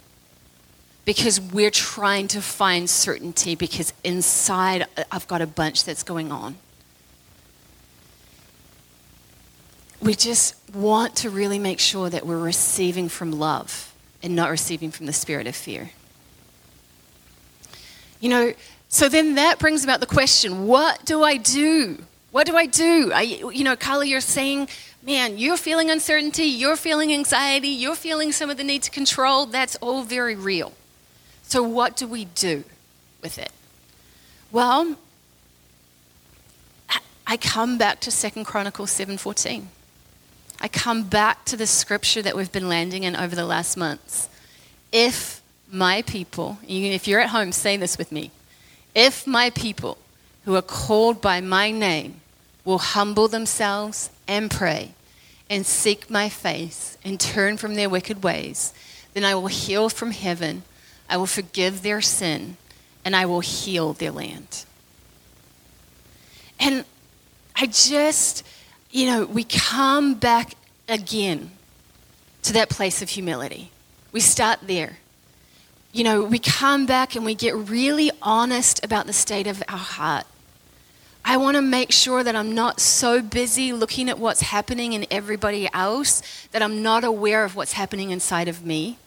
because 1.06 1.40
we're 1.40 1.70
trying 1.70 2.28
to 2.28 2.42
find 2.42 2.88
certainty 2.88 3.54
because 3.54 3.92
inside 4.04 4.86
I've 5.10 5.26
got 5.26 5.40
a 5.40 5.46
bunch 5.46 5.84
that's 5.84 6.02
going 6.02 6.30
on. 6.30 6.56
We 10.02 10.14
just 10.14 10.54
want 10.74 11.16
to 11.16 11.30
really 11.30 11.58
make 11.58 11.80
sure 11.80 12.10
that 12.10 12.26
we're 12.26 12.38
receiving 12.38 13.08
from 13.08 13.32
love 13.32 13.94
and 14.22 14.36
not 14.36 14.50
receiving 14.50 14.90
from 14.90 15.06
the 15.06 15.12
spirit 15.12 15.46
of 15.46 15.56
fear. 15.56 15.90
You 18.20 18.28
know, 18.28 18.52
so 18.88 19.08
then 19.08 19.36
that 19.36 19.58
brings 19.58 19.82
about 19.82 20.00
the 20.00 20.06
question 20.06 20.66
what 20.66 21.04
do 21.06 21.22
I 21.22 21.38
do? 21.38 22.04
What 22.30 22.46
do 22.46 22.56
I 22.56 22.66
do? 22.66 23.10
I, 23.12 23.22
you 23.22 23.64
know, 23.64 23.76
Carly, 23.76 24.08
you're 24.08 24.20
saying 24.20 24.68
man, 25.02 25.38
you're 25.38 25.56
feeling 25.56 25.90
uncertainty, 25.90 26.44
you're 26.44 26.76
feeling 26.76 27.12
anxiety, 27.12 27.68
you're 27.68 27.94
feeling 27.94 28.32
some 28.32 28.50
of 28.50 28.56
the 28.56 28.64
need 28.64 28.82
to 28.82 28.90
control. 28.90 29.46
That's 29.46 29.76
all 29.76 30.02
very 30.02 30.34
real. 30.34 30.72
So, 31.42 31.62
what 31.62 31.96
do 31.96 32.06
we 32.06 32.26
do 32.26 32.64
with 33.22 33.38
it? 33.38 33.50
Well, 34.52 34.96
I 37.26 37.36
come 37.36 37.78
back 37.78 38.00
to 38.00 38.10
Second 38.10 38.44
Chronicles 38.44 38.90
7:14. 38.90 39.68
I 40.60 40.68
come 40.68 41.04
back 41.04 41.44
to 41.46 41.56
the 41.56 41.66
scripture 41.66 42.20
that 42.22 42.36
we've 42.36 42.52
been 42.52 42.68
landing 42.68 43.04
in 43.04 43.16
over 43.16 43.34
the 43.34 43.46
last 43.46 43.76
months. 43.76 44.28
If 44.92 45.40
my 45.70 46.02
people, 46.02 46.58
if 46.66 47.08
you're 47.08 47.20
at 47.20 47.30
home, 47.30 47.52
say 47.52 47.76
this 47.76 47.96
with 47.96 48.12
me. 48.12 48.30
If 48.94 49.26
my 49.26 49.50
people 49.50 49.96
who 50.44 50.54
are 50.56 50.62
called 50.62 51.20
by 51.20 51.40
my 51.40 51.70
name 51.70 52.20
will 52.64 52.78
humble 52.78 53.28
themselves 53.28 54.10
and 54.26 54.50
pray 54.50 54.92
and 55.48 55.66
seek 55.66 56.08
my 56.08 56.28
face 56.28 56.96
and 57.04 57.18
turn 57.18 57.56
from 57.56 57.74
their 57.74 57.88
wicked 57.88 58.22
ways, 58.22 58.72
then 59.14 59.24
I 59.24 59.34
will 59.34 59.48
heal 59.48 59.88
from 59.88 60.12
heaven, 60.12 60.62
I 61.08 61.16
will 61.16 61.26
forgive 61.26 61.82
their 61.82 62.00
sin, 62.00 62.56
and 63.04 63.16
I 63.16 63.26
will 63.26 63.40
heal 63.40 63.92
their 63.92 64.12
land. 64.12 64.64
And 66.60 66.84
I 67.56 67.66
just, 67.66 68.46
you 68.90 69.06
know, 69.06 69.24
we 69.26 69.44
come 69.44 70.14
back 70.14 70.52
again 70.88 71.50
to 72.42 72.52
that 72.52 72.68
place 72.68 73.02
of 73.02 73.08
humility. 73.08 73.70
We 74.12 74.20
start 74.20 74.60
there. 74.62 74.98
You 75.92 76.04
know, 76.04 76.22
we 76.22 76.38
come 76.38 76.86
back 76.86 77.16
and 77.16 77.24
we 77.24 77.34
get 77.34 77.54
really 77.54 78.10
honest 78.22 78.84
about 78.84 79.06
the 79.06 79.12
state 79.12 79.46
of 79.46 79.62
our 79.68 79.76
heart. 79.76 80.26
I 81.30 81.36
want 81.36 81.54
to 81.54 81.62
make 81.62 81.92
sure 81.92 82.24
that 82.24 82.34
I'm 82.34 82.56
not 82.56 82.80
so 82.80 83.22
busy 83.22 83.72
looking 83.72 84.10
at 84.10 84.18
what's 84.18 84.40
happening 84.40 84.94
in 84.94 85.06
everybody 85.12 85.68
else 85.72 86.22
that 86.50 86.60
I'm 86.60 86.82
not 86.82 87.04
aware 87.04 87.44
of 87.44 87.54
what's 87.54 87.74
happening 87.74 88.10
inside 88.10 88.48
of 88.48 88.66
me. 88.66 88.98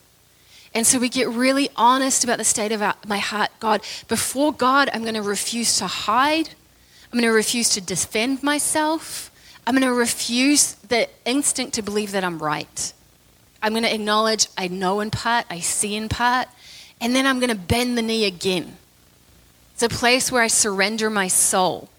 And 0.73 0.87
so 0.87 0.99
we 0.99 1.09
get 1.09 1.27
really 1.27 1.67
honest 1.75 2.23
about 2.23 2.37
the 2.37 2.45
state 2.45 2.71
of 2.71 2.81
our, 2.81 2.95
my 3.05 3.17
heart. 3.17 3.49
God, 3.59 3.81
before 4.07 4.53
God, 4.53 4.89
I'm 4.93 5.01
going 5.01 5.15
to 5.15 5.21
refuse 5.21 5.77
to 5.79 5.87
hide. 5.87 6.47
I'm 6.47 7.19
going 7.19 7.23
to 7.23 7.35
refuse 7.35 7.67
to 7.71 7.81
defend 7.81 8.41
myself. 8.41 9.29
I'm 9.67 9.75
going 9.75 9.85
to 9.85 9.93
refuse 9.93 10.75
the 10.75 11.09
instinct 11.25 11.73
to 11.73 11.81
believe 11.81 12.13
that 12.13 12.23
I'm 12.23 12.39
right. 12.39 12.93
I'm 13.61 13.73
going 13.73 13.83
to 13.83 13.93
acknowledge 13.93 14.47
I 14.57 14.69
know 14.69 15.01
in 15.01 15.11
part, 15.11 15.45
I 15.49 15.59
see 15.59 15.93
in 15.93 16.07
part, 16.07 16.47
and 17.01 17.13
then 17.13 17.27
I'm 17.27 17.41
going 17.41 17.49
to 17.49 17.55
bend 17.55 17.97
the 17.97 18.01
knee 18.01 18.23
again. 18.23 18.77
It's 19.73 19.83
a 19.83 19.89
place 19.89 20.31
where 20.31 20.41
I 20.41 20.47
surrender 20.47 21.09
my 21.09 21.27
soul. 21.27 21.89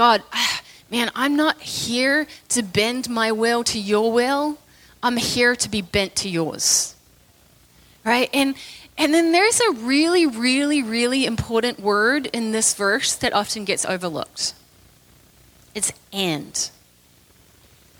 God, 0.00 0.22
man, 0.90 1.10
I'm 1.14 1.36
not 1.36 1.60
here 1.60 2.26
to 2.48 2.62
bend 2.62 3.10
my 3.10 3.32
will 3.32 3.62
to 3.64 3.78
your 3.78 4.10
will. 4.10 4.56
I'm 5.02 5.18
here 5.18 5.54
to 5.54 5.68
be 5.68 5.82
bent 5.82 6.16
to 6.16 6.28
yours. 6.30 6.94
Right? 8.02 8.30
And 8.32 8.54
and 8.96 9.12
then 9.12 9.32
there's 9.32 9.60
a 9.60 9.72
really 9.72 10.26
really 10.26 10.82
really 10.82 11.26
important 11.26 11.80
word 11.80 12.28
in 12.28 12.50
this 12.52 12.72
verse 12.72 13.14
that 13.16 13.34
often 13.34 13.66
gets 13.66 13.84
overlooked. 13.84 14.54
It's 15.74 15.92
and. 16.14 16.70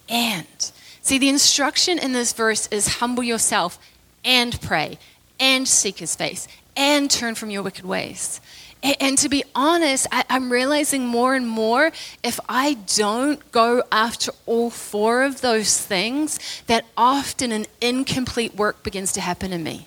And. 0.08 0.72
See, 1.02 1.18
the 1.18 1.28
instruction 1.28 1.98
in 1.98 2.14
this 2.14 2.32
verse 2.32 2.66
is 2.68 2.96
humble 3.00 3.24
yourself 3.24 3.78
and 4.24 4.58
pray 4.62 4.98
and 5.38 5.68
seek 5.68 5.98
his 5.98 6.16
face 6.16 6.48
and 6.74 7.10
turn 7.10 7.34
from 7.34 7.50
your 7.50 7.62
wicked 7.62 7.84
ways. 7.84 8.40
And, 8.82 8.96
and 9.00 9.18
to 9.18 9.28
be 9.28 9.44
honest, 9.54 10.06
I, 10.12 10.24
I'm 10.28 10.50
realizing 10.50 11.06
more 11.06 11.34
and 11.34 11.48
more 11.48 11.92
if 12.22 12.40
I 12.48 12.74
don't 12.96 13.50
go 13.52 13.82
after 13.90 14.32
all 14.46 14.70
four 14.70 15.22
of 15.22 15.40
those 15.40 15.78
things, 15.80 16.38
that 16.66 16.84
often 16.96 17.52
an 17.52 17.66
incomplete 17.80 18.54
work 18.54 18.82
begins 18.82 19.12
to 19.12 19.20
happen 19.20 19.52
in 19.52 19.62
me. 19.62 19.86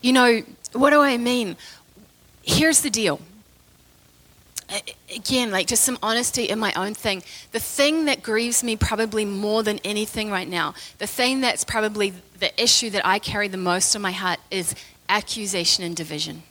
You 0.00 0.12
know, 0.12 0.42
what 0.72 0.90
do 0.90 1.00
I 1.00 1.16
mean? 1.16 1.56
Here's 2.42 2.80
the 2.80 2.90
deal 2.90 3.20
again, 5.14 5.50
like 5.50 5.66
just 5.66 5.84
some 5.84 5.98
honesty 6.02 6.44
in 6.44 6.58
my 6.58 6.72
own 6.74 6.94
thing. 6.94 7.22
The 7.52 7.60
thing 7.60 8.06
that 8.06 8.22
grieves 8.22 8.64
me 8.64 8.76
probably 8.76 9.24
more 9.24 9.62
than 9.62 9.78
anything 9.84 10.30
right 10.30 10.48
now, 10.48 10.74
the 10.98 11.06
thing 11.06 11.40
that's 11.40 11.64
probably 11.64 12.14
the 12.38 12.62
issue 12.62 12.90
that 12.90 13.06
I 13.06 13.18
carry 13.18 13.48
the 13.48 13.56
most 13.56 13.94
on 13.94 14.02
my 14.02 14.12
heart 14.12 14.40
is 14.50 14.74
accusation 15.08 15.84
and 15.84 15.94
division. 15.94 16.42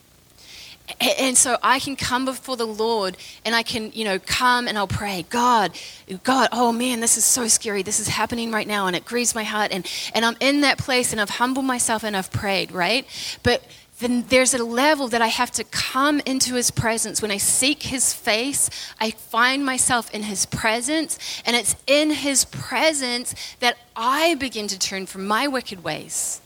And 0.99 1.37
so 1.37 1.57
I 1.61 1.79
can 1.79 1.95
come 1.95 2.25
before 2.25 2.57
the 2.57 2.67
Lord 2.67 3.17
and 3.45 3.55
I 3.55 3.63
can, 3.63 3.91
you 3.93 4.03
know, 4.03 4.19
come 4.19 4.67
and 4.67 4.77
I'll 4.77 4.87
pray, 4.87 5.25
God, 5.29 5.77
God, 6.23 6.49
oh 6.51 6.71
man, 6.71 6.99
this 6.99 7.17
is 7.17 7.25
so 7.25 7.47
scary. 7.47 7.83
This 7.83 7.99
is 7.99 8.07
happening 8.07 8.51
right 8.51 8.67
now 8.67 8.87
and 8.87 8.95
it 8.95 9.05
grieves 9.05 9.35
my 9.35 9.43
heart. 9.43 9.71
And, 9.71 9.89
and 10.13 10.25
I'm 10.25 10.37
in 10.39 10.61
that 10.61 10.77
place 10.77 11.11
and 11.11 11.21
I've 11.21 11.29
humbled 11.29 11.65
myself 11.65 12.03
and 12.03 12.17
I've 12.17 12.31
prayed, 12.31 12.71
right? 12.71 13.05
But 13.43 13.63
then 14.01 14.25
there's 14.29 14.53
a 14.53 14.63
level 14.63 15.07
that 15.09 15.21
I 15.21 15.27
have 15.27 15.51
to 15.51 15.63
come 15.63 16.21
into 16.25 16.55
his 16.55 16.71
presence. 16.71 17.21
When 17.21 17.31
I 17.31 17.37
seek 17.37 17.83
his 17.83 18.13
face, 18.13 18.69
I 18.99 19.11
find 19.11 19.63
myself 19.63 20.11
in 20.11 20.23
his 20.23 20.45
presence, 20.47 21.17
and 21.45 21.55
it's 21.55 21.75
in 21.87 22.09
his 22.09 22.45
presence 22.45 23.35
that 23.59 23.77
I 23.95 24.35
begin 24.35 24.67
to 24.67 24.79
turn 24.79 25.05
from 25.05 25.27
my 25.27 25.47
wicked 25.47 25.83
ways. 25.83 26.41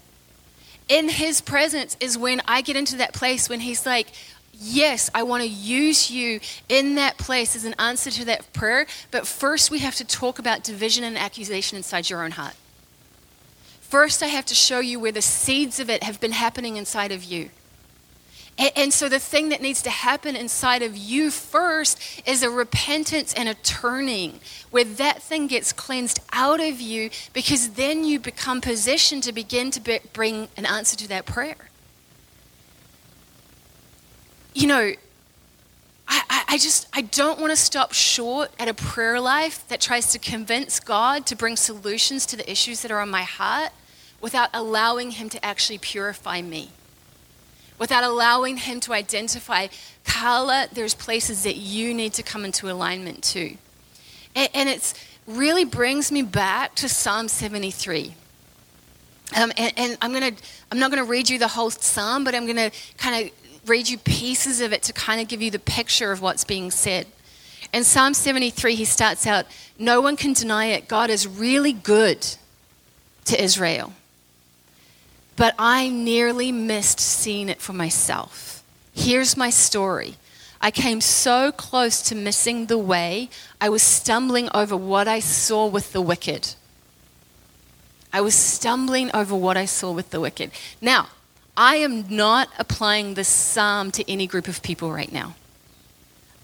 In 0.87 1.09
his 1.09 1.41
presence 1.41 1.97
is 1.99 2.17
when 2.17 2.41
I 2.47 2.61
get 2.61 2.75
into 2.75 2.97
that 2.97 3.13
place 3.13 3.49
when 3.49 3.61
he's 3.61 3.85
like, 3.85 4.07
Yes, 4.57 5.09
I 5.13 5.23
want 5.23 5.43
to 5.43 5.49
use 5.49 6.09
you 6.09 6.39
in 6.69 6.95
that 6.95 7.17
place 7.17 7.55
as 7.55 7.65
an 7.65 7.75
answer 7.77 8.09
to 8.11 8.25
that 8.25 8.53
prayer, 8.53 8.85
but 9.11 9.27
first 9.27 9.69
we 9.69 9.79
have 9.79 9.95
to 9.95 10.05
talk 10.05 10.39
about 10.39 10.63
division 10.63 11.03
and 11.03 11.17
accusation 11.17 11.77
inside 11.77 12.09
your 12.09 12.23
own 12.23 12.31
heart. 12.31 12.55
First, 13.81 14.23
I 14.23 14.27
have 14.27 14.45
to 14.47 14.55
show 14.55 14.79
you 14.79 14.99
where 14.99 15.11
the 15.11 15.21
seeds 15.21 15.79
of 15.79 15.89
it 15.89 16.03
have 16.03 16.19
been 16.19 16.31
happening 16.31 16.75
inside 16.75 17.11
of 17.11 17.23
you. 17.23 17.49
And, 18.57 18.93
so, 18.93 19.09
the 19.09 19.19
thing 19.19 19.49
that 19.49 19.61
needs 19.61 19.81
to 19.81 19.89
happen 19.89 20.35
inside 20.35 20.81
of 20.81 20.95
you 20.95 21.29
first 21.29 21.99
is 22.25 22.41
a 22.41 22.49
repentance 22.49 23.33
and 23.33 23.49
a 23.49 23.53
turning, 23.53 24.39
where 24.71 24.85
that 24.85 25.21
thing 25.21 25.47
gets 25.47 25.73
cleansed 25.73 26.21
out 26.31 26.61
of 26.61 26.79
you, 26.79 27.09
because 27.33 27.71
then 27.71 28.05
you 28.05 28.17
become 28.17 28.61
positioned 28.61 29.23
to 29.23 29.33
begin 29.33 29.71
to 29.71 29.81
be, 29.81 29.99
bring 30.13 30.47
an 30.55 30.65
answer 30.65 30.95
to 30.95 31.07
that 31.09 31.25
prayer. 31.25 31.69
You 34.55 34.67
know, 34.67 34.93
I, 36.07 36.43
I, 36.47 36.57
just 36.57 36.87
I 36.93 37.01
don't 37.01 37.41
want 37.41 37.51
to 37.51 37.57
stop 37.57 37.91
short 37.91 38.51
at 38.57 38.69
a 38.69 38.73
prayer 38.73 39.19
life 39.19 39.67
that 39.67 39.81
tries 39.81 40.13
to 40.13 40.19
convince 40.19 40.79
God 40.79 41.25
to 41.25 41.35
bring 41.35 41.57
solutions 41.57 42.25
to 42.27 42.37
the 42.37 42.49
issues 42.49 42.81
that 42.81 42.89
are 42.89 43.01
on 43.01 43.09
my 43.09 43.23
heart 43.23 43.71
without 44.21 44.49
allowing 44.53 45.11
Him 45.11 45.27
to 45.27 45.45
actually 45.45 45.77
purify 45.77 46.41
me. 46.41 46.69
Without 47.77 48.05
allowing 48.05 48.55
Him 48.55 48.79
to 48.79 48.93
identify, 48.93 49.67
Carla, 50.05 50.69
there's 50.71 50.93
places 50.93 51.43
that 51.43 51.57
you 51.57 51.93
need 51.93 52.13
to 52.13 52.23
come 52.23 52.45
into 52.45 52.71
alignment 52.71 53.25
to. 53.25 53.57
And, 54.37 54.49
and 54.53 54.69
it 54.69 54.93
really 55.27 55.65
brings 55.65 56.13
me 56.13 56.21
back 56.21 56.75
to 56.75 56.87
Psalm 56.87 57.27
73. 57.27 58.15
Um, 59.35 59.51
and, 59.57 59.73
and 59.75 59.97
I'm 60.01 60.13
gonna 60.13 60.31
I'm 60.71 60.79
not 60.79 60.91
gonna 60.91 61.03
read 61.03 61.29
you 61.29 61.39
the 61.39 61.47
whole 61.47 61.71
psalm, 61.71 62.23
but 62.23 62.33
I'm 62.35 62.45
gonna 62.47 62.71
kind 62.97 63.25
of 63.25 63.31
read 63.67 63.89
you 63.89 63.97
pieces 63.97 64.61
of 64.61 64.73
it 64.73 64.83
to 64.83 64.93
kind 64.93 65.21
of 65.21 65.27
give 65.27 65.41
you 65.41 65.51
the 65.51 65.59
picture 65.59 66.11
of 66.11 66.21
what's 66.21 66.43
being 66.43 66.71
said. 66.71 67.07
In 67.73 67.83
Psalm 67.83 68.13
73, 68.13 68.75
he 68.75 68.85
starts 68.85 69.27
out, 69.27 69.45
No 69.77 70.01
one 70.01 70.15
can 70.15 70.33
deny 70.33 70.67
it. 70.67 70.87
God 70.87 71.09
is 71.09 71.27
really 71.27 71.73
good 71.73 72.25
to 73.25 73.41
Israel. 73.41 73.93
But 75.35 75.53
I 75.59 75.89
nearly 75.89 76.51
missed 76.51 76.99
seeing 76.99 77.49
it 77.49 77.61
for 77.61 77.73
myself. 77.73 78.63
Here's 78.93 79.35
my 79.35 79.49
story. 79.49 80.15
I 80.61 80.71
came 80.71 81.01
so 81.01 81.51
close 81.51 82.01
to 82.03 82.15
missing 82.15 82.67
the 82.67 82.77
way, 82.77 83.29
I 83.59 83.69
was 83.69 83.83
stumbling 83.83 84.49
over 84.53 84.75
what 84.75 85.07
I 85.07 85.19
saw 85.19 85.67
with 85.67 85.91
the 85.91 86.01
wicked. 86.01 86.55
I 88.13 88.21
was 88.21 88.33
stumbling 88.33 89.11
over 89.13 89.35
what 89.35 89.57
I 89.57 89.65
saw 89.65 89.91
with 89.91 90.11
the 90.11 90.21
wicked. 90.21 90.51
Now, 90.79 91.09
I 91.57 91.77
am 91.77 92.05
not 92.09 92.49
applying 92.59 93.13
this 93.13 93.29
psalm 93.29 93.91
to 93.91 94.11
any 94.11 94.27
group 94.27 94.47
of 94.47 94.61
people 94.61 94.91
right 94.91 95.11
now. 95.11 95.35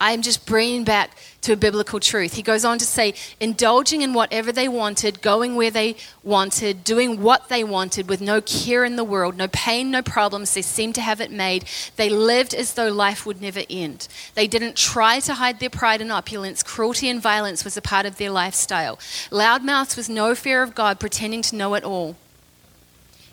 I 0.01 0.13
am 0.13 0.23
just 0.23 0.47
bringing 0.47 0.83
back 0.83 1.11
to 1.41 1.53
a 1.53 1.55
biblical 1.55 1.99
truth. 1.99 2.33
He 2.33 2.41
goes 2.41 2.65
on 2.65 2.79
to 2.79 2.85
say, 2.85 3.13
indulging 3.39 4.01
in 4.01 4.13
whatever 4.13 4.51
they 4.51 4.67
wanted, 4.67 5.21
going 5.21 5.55
where 5.55 5.69
they 5.69 5.95
wanted, 6.23 6.83
doing 6.83 7.21
what 7.21 7.49
they 7.49 7.63
wanted 7.63 8.09
with 8.09 8.19
no 8.19 8.41
care 8.41 8.83
in 8.83 8.95
the 8.95 9.03
world, 9.03 9.37
no 9.37 9.47
pain, 9.49 9.91
no 9.91 10.01
problems. 10.01 10.55
They 10.55 10.63
seemed 10.63 10.95
to 10.95 11.01
have 11.01 11.21
it 11.21 11.29
made. 11.29 11.65
They 11.97 12.09
lived 12.09 12.55
as 12.55 12.73
though 12.73 12.91
life 12.91 13.27
would 13.27 13.43
never 13.43 13.61
end. 13.69 14.07
They 14.33 14.47
didn't 14.47 14.75
try 14.75 15.19
to 15.19 15.35
hide 15.35 15.59
their 15.59 15.69
pride 15.69 16.01
and 16.01 16.11
opulence. 16.11 16.63
Cruelty 16.63 17.07
and 17.07 17.21
violence 17.21 17.63
was 17.63 17.77
a 17.77 17.81
part 17.81 18.07
of 18.07 18.17
their 18.17 18.31
lifestyle. 18.31 18.95
Loudmouths 19.29 19.95
with 19.95 20.09
no 20.09 20.33
fear 20.33 20.63
of 20.63 20.73
God, 20.73 20.99
pretending 20.99 21.43
to 21.43 21.55
know 21.55 21.75
it 21.75 21.83
all. 21.83 22.15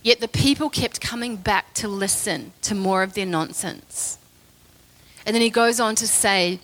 Yet 0.02 0.20
the 0.20 0.28
people 0.28 0.70
kept 0.70 1.00
coming 1.00 1.36
back 1.36 1.74
to 1.74 1.88
listen 1.88 2.52
to 2.62 2.74
more 2.74 3.02
of 3.02 3.14
their 3.14 3.26
nonsense. 3.26 4.18
And 5.26 5.34
then 5.34 5.42
he 5.42 5.50
goes 5.50 5.80
on 5.80 5.94
to 5.96 6.06
say, 6.06 6.60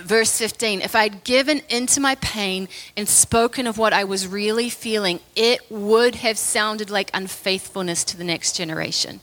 verse 0.00 0.36
15 0.38 0.80
if 0.80 0.94
I'd 0.94 1.24
given 1.24 1.62
into 1.68 2.00
my 2.00 2.14
pain 2.16 2.68
and 2.96 3.08
spoken 3.08 3.66
of 3.66 3.78
what 3.78 3.92
I 3.92 4.04
was 4.04 4.26
really 4.26 4.68
feeling, 4.68 5.20
it 5.36 5.60
would 5.70 6.16
have 6.16 6.38
sounded 6.38 6.90
like 6.90 7.10
unfaithfulness 7.14 8.04
to 8.04 8.16
the 8.16 8.24
next 8.24 8.56
generation. 8.56 9.20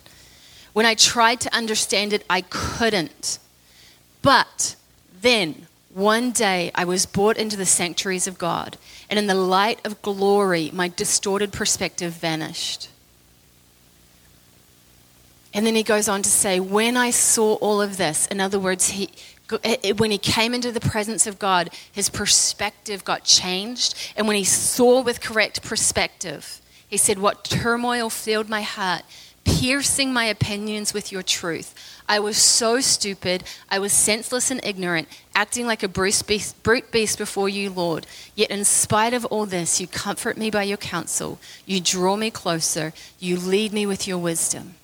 When 0.74 0.86
I 0.86 0.94
tried 0.94 1.42
to 1.42 1.56
understand 1.56 2.14
it, 2.14 2.24
I 2.30 2.42
couldn't. 2.42 3.40
But 4.22 4.76
then, 5.22 5.68
one 5.94 6.32
day, 6.32 6.72
I 6.76 6.86
was 6.86 7.06
brought 7.06 7.38
into 7.38 7.58
the 7.58 7.66
sanctuaries 7.66 8.28
of 8.28 8.38
God, 8.38 8.78
and 9.10 9.18
in 9.18 9.28
the 9.28 9.36
light 9.36 9.86
of 9.86 10.02
glory, 10.02 10.70
my 10.74 10.88
distorted 10.88 11.52
perspective 11.52 12.14
vanished. 12.14 12.90
And 15.54 15.66
then 15.66 15.76
he 15.76 15.84
goes 15.84 16.08
on 16.08 16.22
to 16.22 16.30
say, 16.30 16.60
When 16.60 16.98
I 16.98 17.12
saw 17.12 17.56
all 17.56 17.82
of 17.82 17.98
this, 17.98 18.28
in 18.28 18.40
other 18.40 18.60
words, 18.60 18.90
he, 18.90 19.10
when 19.98 20.12
he 20.12 20.18
came 20.18 20.54
into 20.54 20.72
the 20.72 20.80
presence 20.80 21.26
of 21.26 21.40
God, 21.40 21.72
his 21.92 22.10
perspective 22.10 23.04
got 23.04 23.24
changed. 23.24 23.96
And 24.16 24.28
when 24.28 24.38
he 24.38 24.44
saw 24.44 25.02
with 25.02 25.22
correct 25.22 25.64
perspective, 25.64 26.62
he 26.88 26.98
said, 26.98 27.20
What 27.20 27.44
turmoil 27.44 28.10
filled 28.10 28.50
my 28.50 28.62
heart, 28.62 29.04
piercing 29.44 30.14
my 30.14 30.26
opinions 30.26 30.94
with 30.94 31.12
your 31.12 31.24
truth. 31.24 31.74
I 32.08 32.20
was 32.20 32.38
so 32.38 32.80
stupid. 32.80 33.44
I 33.70 33.80
was 33.80 33.94
senseless 33.94 34.52
and 34.52 34.60
ignorant, 34.64 35.08
acting 35.36 35.68
like 35.68 35.84
a 35.84 35.88
brute 35.88 36.24
beast, 36.28 36.62
brute 36.64 36.92
beast 36.92 37.18
before 37.18 37.50
you, 37.50 37.70
Lord. 37.70 38.06
Yet, 38.36 38.52
in 38.52 38.66
spite 38.66 39.14
of 39.14 39.26
all 39.26 39.46
this, 39.46 39.82
you 39.82 39.88
comfort 39.88 40.38
me 40.38 40.50
by 40.50 40.64
your 40.64 40.78
counsel. 40.78 41.40
You 41.66 41.80
draw 41.80 42.16
me 42.16 42.32
closer. 42.32 42.94
You 43.20 43.38
lead 43.38 43.74
me 43.74 43.86
with 43.86 44.08
your 44.08 44.18
wisdom. 44.18 44.76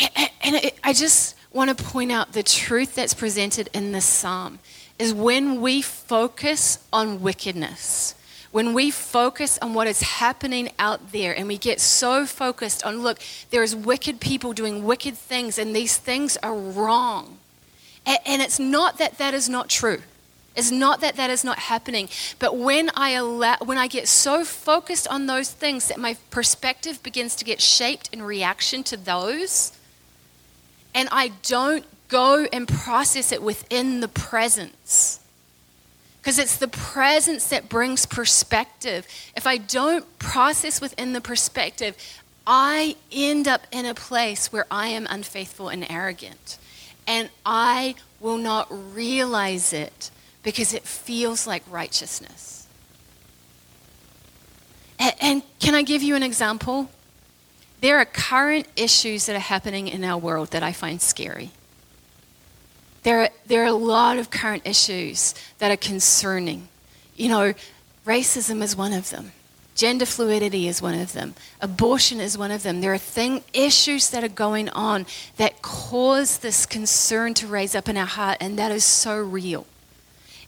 And 0.00 0.72
I 0.82 0.92
just 0.92 1.36
want 1.52 1.76
to 1.76 1.84
point 1.84 2.12
out 2.12 2.32
the 2.32 2.42
truth 2.42 2.94
that's 2.94 3.14
presented 3.14 3.68
in 3.72 3.92
this 3.92 4.04
psalm 4.04 4.58
is 4.98 5.12
when 5.14 5.60
we 5.60 5.82
focus 5.82 6.78
on 6.92 7.20
wickedness, 7.22 8.14
when 8.52 8.74
we 8.74 8.90
focus 8.90 9.58
on 9.62 9.74
what 9.74 9.86
is 9.86 10.02
happening 10.02 10.70
out 10.78 11.12
there 11.12 11.36
and 11.36 11.48
we 11.48 11.56
get 11.56 11.80
so 11.80 12.26
focused 12.26 12.84
on, 12.84 13.02
look, 13.02 13.18
there's 13.50 13.74
wicked 13.74 14.20
people 14.20 14.52
doing 14.52 14.84
wicked 14.84 15.16
things 15.16 15.58
and 15.58 15.74
these 15.74 15.96
things 15.96 16.36
are 16.42 16.54
wrong. 16.54 17.38
And 18.06 18.42
it's 18.42 18.58
not 18.58 18.98
that 18.98 19.18
that 19.18 19.34
is 19.34 19.48
not 19.48 19.68
true. 19.68 20.02
It's 20.56 20.70
not 20.70 21.00
that 21.00 21.16
that 21.16 21.30
is 21.30 21.44
not 21.44 21.60
happening, 21.60 22.08
but 22.40 22.56
when 22.56 22.90
I 22.96 23.10
allow, 23.10 23.56
when 23.64 23.78
I 23.78 23.86
get 23.86 24.08
so 24.08 24.44
focused 24.44 25.06
on 25.06 25.26
those 25.26 25.50
things 25.50 25.86
that 25.88 25.98
my 25.98 26.16
perspective 26.30 27.00
begins 27.04 27.36
to 27.36 27.44
get 27.44 27.60
shaped 27.60 28.10
in 28.12 28.20
reaction 28.20 28.82
to 28.84 28.96
those, 28.96 29.72
and 30.94 31.08
I 31.12 31.32
don't 31.42 31.84
go 32.08 32.46
and 32.52 32.66
process 32.66 33.32
it 33.32 33.42
within 33.42 34.00
the 34.00 34.08
presence. 34.08 35.20
Because 36.20 36.38
it's 36.38 36.58
the 36.58 36.68
presence 36.68 37.48
that 37.48 37.68
brings 37.68 38.04
perspective. 38.04 39.06
If 39.34 39.46
I 39.46 39.56
don't 39.56 40.18
process 40.18 40.80
within 40.80 41.14
the 41.14 41.20
perspective, 41.20 41.96
I 42.46 42.96
end 43.10 43.48
up 43.48 43.66
in 43.72 43.86
a 43.86 43.94
place 43.94 44.52
where 44.52 44.66
I 44.70 44.88
am 44.88 45.06
unfaithful 45.08 45.68
and 45.68 45.86
arrogant. 45.88 46.58
And 47.06 47.30
I 47.46 47.94
will 48.20 48.36
not 48.36 48.68
realize 48.94 49.72
it 49.72 50.10
because 50.42 50.74
it 50.74 50.82
feels 50.82 51.46
like 51.46 51.62
righteousness. 51.70 52.66
And, 55.20 55.42
can 55.60 55.74
I 55.74 55.82
give 55.82 56.02
you 56.02 56.14
an 56.14 56.22
example? 56.22 56.90
There 57.80 57.98
are 57.98 58.04
current 58.04 58.66
issues 58.76 59.26
that 59.26 59.36
are 59.36 59.38
happening 59.38 59.88
in 59.88 60.04
our 60.04 60.18
world 60.18 60.50
that 60.50 60.62
I 60.62 60.72
find 60.72 61.00
scary. 61.00 61.50
There 63.02 63.22
are, 63.22 63.30
there 63.46 63.62
are 63.62 63.68
a 63.68 63.72
lot 63.72 64.18
of 64.18 64.30
current 64.30 64.66
issues 64.66 65.34
that 65.58 65.70
are 65.70 65.76
concerning. 65.76 66.68
You 67.16 67.30
know, 67.30 67.54
racism 68.04 68.62
is 68.62 68.76
one 68.76 68.92
of 68.92 69.08
them. 69.08 69.32
Gender 69.74 70.04
fluidity 70.04 70.68
is 70.68 70.82
one 70.82 70.94
of 70.94 71.14
them. 71.14 71.34
Abortion 71.62 72.20
is 72.20 72.36
one 72.36 72.50
of 72.50 72.62
them. 72.62 72.82
There 72.82 72.92
are 72.92 72.98
thing, 72.98 73.42
issues 73.54 74.10
that 74.10 74.22
are 74.22 74.28
going 74.28 74.68
on 74.68 75.06
that 75.38 75.62
cause 75.62 76.38
this 76.38 76.66
concern 76.66 77.32
to 77.34 77.46
raise 77.46 77.74
up 77.74 77.88
in 77.88 77.96
our 77.96 78.04
heart, 78.04 78.36
and 78.42 78.58
that 78.58 78.72
is 78.72 78.84
so 78.84 79.18
real. 79.18 79.64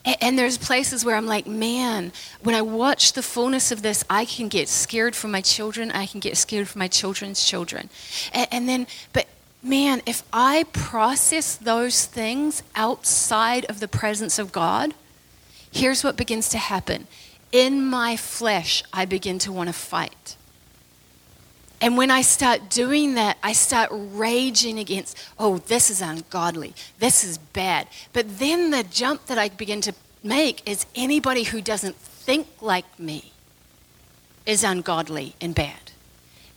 And, 0.04 0.36
there's 0.36 0.58
places 0.58 1.04
where 1.04 1.14
I'm 1.14 1.26
like, 1.26 1.46
man, 1.46 2.12
when 2.42 2.54
I 2.56 2.62
watch 2.62 3.12
the 3.12 3.22
fullness 3.22 3.70
of 3.70 3.82
this, 3.82 4.04
I 4.10 4.24
can 4.24 4.48
get 4.48 4.68
scared 4.68 5.14
for 5.14 5.28
my 5.28 5.40
children. 5.40 5.92
I 5.92 6.06
can 6.06 6.18
get 6.18 6.36
scared 6.36 6.66
for 6.66 6.78
my 6.78 6.88
children's 6.88 7.44
children. 7.44 7.88
And, 8.32 8.48
and 8.50 8.68
then, 8.68 8.86
but 9.12 9.26
man, 9.62 10.02
if 10.04 10.24
I 10.32 10.64
process 10.72 11.54
those 11.54 12.06
things 12.06 12.64
outside 12.74 13.64
of 13.66 13.78
the 13.78 13.86
presence 13.86 14.40
of 14.40 14.50
God, 14.50 14.94
here's 15.70 16.02
what 16.02 16.16
begins 16.16 16.48
to 16.48 16.58
happen 16.58 17.06
in 17.52 17.84
my 17.84 18.16
flesh, 18.16 18.82
I 18.92 19.04
begin 19.04 19.38
to 19.40 19.52
want 19.52 19.68
to 19.68 19.74
fight. 19.74 20.36
And 21.82 21.96
when 21.96 22.12
I 22.12 22.22
start 22.22 22.70
doing 22.70 23.14
that, 23.14 23.38
I 23.42 23.52
start 23.52 23.90
raging 23.92 24.78
against, 24.78 25.18
oh, 25.36 25.58
this 25.58 25.90
is 25.90 26.00
ungodly. 26.00 26.74
This 27.00 27.24
is 27.24 27.38
bad. 27.38 27.88
But 28.12 28.38
then 28.38 28.70
the 28.70 28.84
jump 28.84 29.26
that 29.26 29.36
I 29.36 29.48
begin 29.48 29.80
to 29.82 29.94
make 30.22 30.62
is 30.64 30.86
anybody 30.94 31.42
who 31.42 31.60
doesn't 31.60 31.96
think 31.96 32.46
like 32.60 32.86
me 33.00 33.32
is 34.46 34.62
ungodly 34.62 35.34
and 35.40 35.56
bad. 35.56 35.90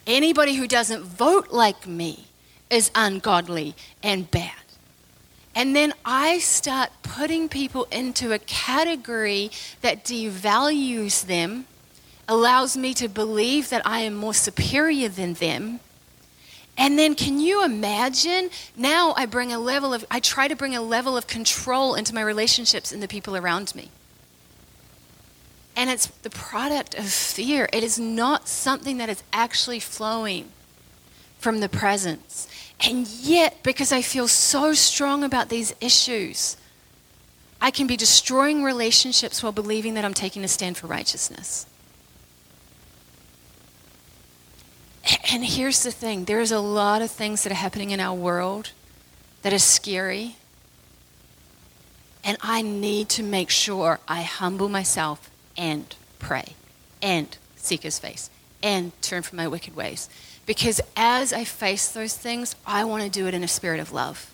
Anybody 0.06 0.54
who 0.58 0.68
doesn't 0.68 1.02
vote 1.02 1.52
like 1.52 1.88
me 1.88 2.28
is 2.70 2.92
ungodly 2.94 3.74
and 4.04 4.30
bad. 4.30 4.52
And 5.56 5.76
then 5.76 5.94
I 6.06 6.38
start 6.38 6.92
putting 7.02 7.50
people 7.50 7.88
into 7.92 8.32
a 8.32 8.38
category 8.38 9.50
that 9.82 10.04
devalues 10.04 11.26
them, 11.26 11.66
allows 12.28 12.76
me 12.76 12.94
to 12.96 13.08
believe 13.08 13.70
that 13.70 13.82
I 13.86 14.00
am 14.00 14.16
more 14.16 14.34
superior 14.34 15.10
than 15.10 15.34
them. 15.34 15.80
And 16.78 17.00
then 17.00 17.16
can 17.16 17.40
you 17.40 17.64
imagine? 17.64 18.50
Now 18.76 19.14
I 19.16 19.26
bring 19.26 19.54
a 19.54 19.60
level 19.60 19.94
of, 19.94 20.06
I 20.12 20.20
try 20.20 20.48
to 20.48 20.56
bring 20.56 20.76
a 20.76 20.82
level 20.82 21.16
of 21.16 21.28
control 21.28 21.96
into 21.96 22.14
my 22.14 22.22
relationships 22.22 22.92
and 22.92 23.02
the 23.02 23.08
people 23.08 23.38
around 23.38 23.74
me. 23.76 23.90
And 25.76 25.90
it's 25.90 26.08
the 26.08 26.30
product 26.30 26.96
of 26.96 27.06
fear. 27.06 27.70
It 27.72 27.84
is 27.84 28.00
not 28.00 28.48
something 28.48 28.98
that 28.98 29.10
is 29.10 29.24
actually 29.32 29.80
flowing 29.80 30.50
from 31.38 31.60
the 31.60 31.70
presence. 31.70 32.48
And 32.80 33.08
yet, 33.08 33.62
because 33.62 33.92
I 33.92 34.02
feel 34.02 34.28
so 34.28 34.74
strong 34.74 35.24
about 35.24 35.50
these 35.50 35.74
issues, 35.80 36.58
I 37.62 37.72
can 37.72 37.88
be 37.88 37.98
destroying 37.98 38.64
relationships 38.64 39.44
while 39.44 39.52
believing 39.52 39.94
that 39.94 40.06
I'm 40.06 40.14
taking 40.14 40.44
a 40.44 40.48
stand 40.48 40.78
for 40.78 40.88
righteousness. 40.88 41.66
And 45.32 45.46
here's 45.46 45.84
the 45.84 45.92
thing 45.92 46.26
there's 46.26 46.52
a 46.52 46.60
lot 46.60 47.02
of 47.02 47.12
things 47.12 47.44
that 47.44 47.52
are 47.52 47.56
happening 47.56 47.92
in 47.92 48.00
our 48.00 48.16
world 48.16 48.72
that 49.42 49.54
are 49.54 49.60
scary. 49.60 50.38
And 52.24 52.38
I 52.42 52.64
need 52.64 53.10
to 53.10 53.24
make 53.24 53.52
sure 53.52 54.00
I 54.08 54.24
humble 54.24 54.68
myself 54.68 55.30
and 55.56 55.96
pray 56.18 56.56
and 57.00 57.38
seek 57.56 57.84
his 57.84 58.00
face 58.00 58.32
and 58.64 59.00
turn 59.04 59.22
from 59.22 59.38
my 59.38 59.48
wicked 59.48 59.76
ways. 59.76 60.10
Because 60.48 60.82
as 60.98 61.32
I 61.34 61.44
face 61.44 61.90
those 61.90 62.18
things, 62.18 62.56
I 62.66 62.84
want 62.84 63.04
to 63.04 63.10
do 63.10 63.28
it 63.28 63.36
in 63.36 63.44
a 63.44 63.48
spirit 63.48 63.80
of 63.80 63.92
love. 63.92 64.32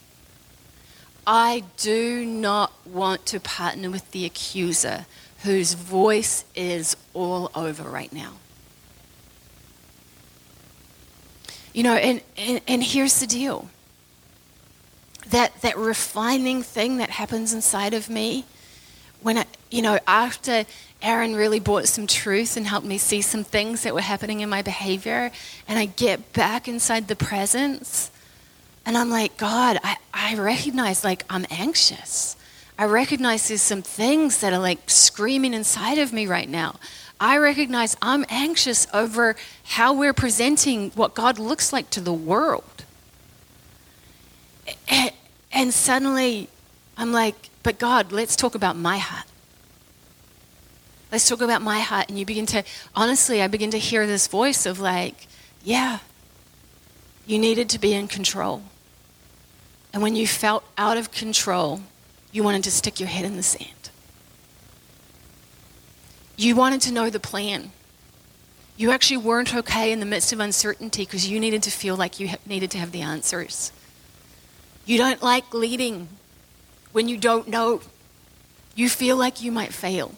I 1.28 1.64
do 1.78 2.26
not 2.26 2.72
want 2.86 3.26
to 3.28 3.40
partner 3.40 3.90
with 3.90 4.10
the 4.12 4.26
accuser 4.26 5.06
whose 5.44 5.74
voice 5.74 6.46
is 6.56 6.96
all 7.14 7.52
over 7.54 7.84
right 7.84 8.12
now. 8.14 8.34
You 11.74 11.84
know, 11.84 11.96
and, 11.96 12.22
and, 12.38 12.62
and 12.68 12.84
here's 12.84 13.20
the 13.20 13.28
deal 13.28 13.70
that, 15.30 15.62
that 15.62 15.78
refining 15.78 16.62
thing 16.62 16.98
that 16.98 17.10
happens 17.10 17.54
inside 17.54 17.94
of 17.94 18.10
me 18.10 18.46
when 19.22 19.38
I, 19.38 19.46
you 19.70 19.82
know, 19.82 20.00
after 20.06 20.66
Aaron 21.02 21.36
really 21.36 21.60
brought 21.60 21.88
some 21.88 22.08
truth 22.08 22.58
and 22.58 22.68
helped 22.68 22.86
me 22.86 22.98
see 22.98 23.22
some 23.22 23.44
things 23.44 23.84
that 23.84 23.94
were 23.94 24.02
happening 24.02 24.42
in 24.42 24.50
my 24.50 24.62
behavior. 24.62 25.32
And 25.68 25.80
I 25.80 25.86
get 25.86 26.34
back 26.34 26.68
inside 26.68 27.08
the 27.08 27.16
presence 27.16 28.12
and 28.86 28.98
I'm 28.98 29.10
like, 29.10 29.38
God, 29.38 29.78
I, 29.84 29.98
I 30.14 30.36
recognize 30.36 31.04
like 31.04 31.24
I'm 31.30 31.46
anxious. 31.50 32.36
I 32.82 32.86
recognize 32.86 33.48
there's 33.48 33.62
some 33.62 33.84
things 33.84 34.40
that 34.40 34.54
are 34.54 34.60
like 34.60 34.90
screaming 34.90 35.54
inside 35.54 36.00
of 36.00 36.12
me 36.12 36.26
right 36.26 36.50
now. 36.50 36.78
I 37.20 37.38
recognize 37.38 37.96
I'm 38.02 38.26
anxious 38.28 38.88
over 38.92 39.36
how 39.64 39.94
we're 39.94 40.14
presenting 40.16 40.90
what 40.96 41.14
God 41.14 41.38
looks 41.38 41.72
like 41.72 41.92
to 41.92 42.02
the 42.02 42.12
world. 42.12 42.84
And 45.52 45.72
suddenly 45.72 46.50
I'm 46.98 47.12
like, 47.12 47.36
but 47.62 47.78
God, 47.78 48.12
let's 48.12 48.36
talk 48.36 48.56
about 48.56 48.76
my 48.76 48.98
heart. 48.98 49.28
Let's 51.12 51.30
talk 51.30 51.42
about 51.42 51.62
my 51.62 51.82
heart. 51.82 52.10
And 52.10 52.18
you 52.18 52.26
begin 52.26 52.48
to, 52.48 52.64
honestly, 52.96 53.44
I 53.44 53.48
begin 53.48 53.70
to 53.70 53.78
hear 53.78 54.08
this 54.08 54.26
voice 54.26 54.66
of 54.66 54.80
like, 54.80 55.28
yeah, 55.64 56.00
you 57.28 57.38
needed 57.38 57.70
to 57.70 57.80
be 57.80 57.94
in 57.94 58.08
control. 58.08 58.64
And 59.94 60.02
when 60.02 60.16
you 60.16 60.26
felt 60.26 60.64
out 60.80 60.98
of 60.98 61.12
control, 61.12 61.82
you 62.32 62.44
wanted 62.44 62.64
to 62.64 62.72
stick 62.72 63.00
your 63.00 63.10
head 63.10 63.26
in 63.26 63.36
the 63.36 63.44
sand. 63.44 63.90
You 66.38 66.56
wanted 66.56 66.82
to 66.82 66.94
know 66.94 67.10
the 67.10 67.20
plan. 67.20 67.72
You 68.78 68.92
actually 68.92 69.18
weren't 69.18 69.54
okay 69.54 69.92
in 69.92 70.00
the 70.00 70.06
midst 70.06 70.34
of 70.34 70.40
uncertainty 70.40 71.04
because 71.04 71.30
you 71.30 71.40
needed 71.40 71.62
to 71.64 71.72
feel 71.72 71.96
like 71.96 72.20
you 72.20 72.30
needed 72.46 72.72
to 72.72 72.78
have 72.78 72.92
the 72.92 73.02
answers. 73.02 73.72
You 74.86 74.98
don't 74.98 75.22
like 75.22 75.54
leading 75.54 76.08
when 76.92 77.08
you 77.08 77.18
don't 77.18 77.48
know. 77.48 77.82
You 78.74 78.90
feel 78.90 79.18
like 79.18 79.44
you 79.44 79.52
might 79.52 79.74
fail. 79.74 80.14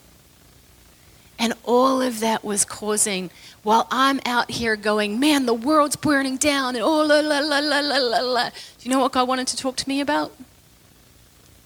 And 1.37 1.53
all 1.63 2.01
of 2.01 2.19
that 2.21 2.43
was 2.43 2.63
causing, 2.63 3.31
while 3.63 3.87
I'm 3.91 4.21
out 4.25 4.51
here 4.51 4.75
going, 4.75 5.19
man, 5.19 5.45
the 5.45 5.53
world's 5.53 5.95
burning 5.95 6.37
down, 6.37 6.75
and 6.75 6.83
oh, 6.83 7.03
la, 7.03 7.19
la, 7.19 7.39
la, 7.39 7.59
la, 7.59 7.79
la, 7.79 7.97
la, 7.97 8.19
la. 8.19 8.49
Do 8.49 8.55
you 8.83 8.91
know 8.91 8.99
what 8.99 9.11
God 9.11 9.27
wanted 9.27 9.47
to 9.47 9.57
talk 9.57 9.75
to 9.77 9.89
me 9.89 9.99
about? 9.99 10.31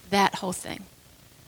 That 0.09 0.35
whole 0.35 0.53
thing 0.53 0.83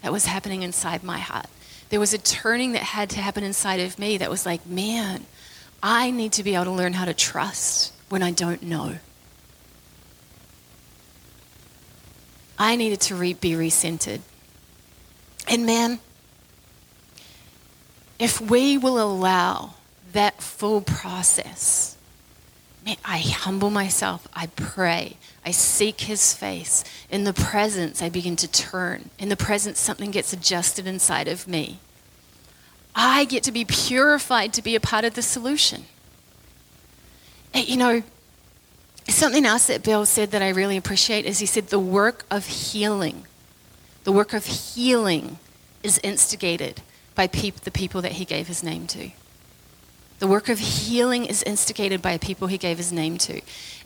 that 0.02 0.12
was 0.12 0.26
happening 0.26 0.64
inside 0.64 1.04
my 1.04 1.20
heart. 1.20 1.48
There 1.90 2.00
was 2.00 2.14
a 2.14 2.18
turning 2.18 2.74
that 2.74 2.84
had 2.84 3.10
to 3.12 3.22
happen 3.22 3.44
inside 3.44 3.80
of 3.80 3.98
me 3.98 4.18
that 4.18 4.30
was 4.30 4.46
like, 4.46 4.66
man, 4.66 5.26
I 5.82 6.12
need 6.12 6.34
to 6.34 6.44
be 6.44 6.56
able 6.56 6.66
to 6.66 6.72
learn 6.72 6.94
how 6.94 7.06
to 7.06 7.14
trust 7.14 7.94
when 8.10 8.22
I 8.22 8.32
don't 8.32 8.62
know. 8.64 8.96
I 12.58 12.76
needed 12.76 13.00
to 13.02 13.16
re- 13.16 13.34
be 13.34 13.52
recentered. 13.52 14.20
And 15.48 15.66
man, 15.66 16.00
if 18.20 18.42
we 18.42 18.78
will 18.78 19.02
allow 19.02 19.76
that 20.12 20.42
full 20.42 20.82
process, 20.82 21.96
I 23.06 23.20
humble 23.20 23.70
myself, 23.70 24.28
I 24.34 24.48
pray, 24.48 25.18
I 25.46 25.52
seek 25.52 26.02
his 26.02 26.34
face. 26.34 26.84
In 27.10 27.24
the 27.24 27.34
presence, 27.34 28.02
I 28.02 28.10
begin 28.10 28.36
to 28.38 28.48
turn. 28.48 29.10
In 29.20 29.30
the 29.30 29.38
presence, 29.38 29.80
something 29.80 30.12
gets 30.12 30.34
adjusted 30.34 30.88
inside 30.88 31.28
of 31.28 31.48
me. 31.48 31.80
I 32.96 33.26
get 33.26 33.44
to 33.44 33.52
be 33.52 33.66
purified 33.66 34.54
to 34.54 34.62
be 34.62 34.76
a 34.76 34.80
part 34.80 35.06
of 35.06 35.14
the 35.14 35.22
solution. 35.22 35.86
You 37.54 37.78
know, 37.78 38.04
something 39.08 39.46
else 39.46 39.68
that 39.68 39.84
Bill 39.84 40.06
said 40.06 40.32
that 40.32 40.42
I 40.42 40.50
really 40.50 40.78
appreciate 40.78 41.26
is 41.26 41.40
he 41.40 41.46
said 41.46 41.68
the 41.68 41.80
work 41.80 42.26
of 42.30 42.46
healing, 42.46 43.26
the 44.04 44.12
work 44.12 44.34
of 44.34 44.46
healing 44.46 45.40
is 45.84 46.00
instigated 46.04 46.82
by 47.16 47.28
the 47.28 47.72
people 47.72 48.02
that 48.02 48.14
he 48.14 48.26
gave 48.26 48.48
his 48.48 48.64
name 48.64 48.88
to. 48.88 49.12
The 50.20 50.28
work 50.28 50.50
of 50.50 50.60
healing 50.60 51.26
is 51.26 51.44
instigated 51.44 52.02
by 52.02 52.18
people 52.18 52.48
he 52.48 52.58
gave 52.58 52.78
his 52.78 52.92
name 52.92 53.18
to. 53.20 53.42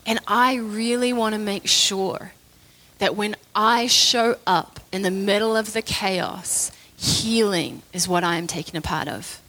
And 0.05 0.19
I 0.27 0.55
really 0.55 1.13
want 1.13 1.33
to 1.33 1.39
make 1.39 1.67
sure 1.67 2.33
that 2.97 3.15
when 3.15 3.35
I 3.55 3.85
show 3.85 4.37
up 4.47 4.79
in 4.91 5.03
the 5.03 5.11
middle 5.11 5.55
of 5.55 5.73
the 5.73 5.83
chaos, 5.83 6.71
healing 6.97 7.83
is 7.93 8.07
what 8.07 8.23
I 8.23 8.37
am 8.37 8.47
taking 8.47 8.75
a 8.75 8.81
part 8.81 9.07
of. 9.07 9.39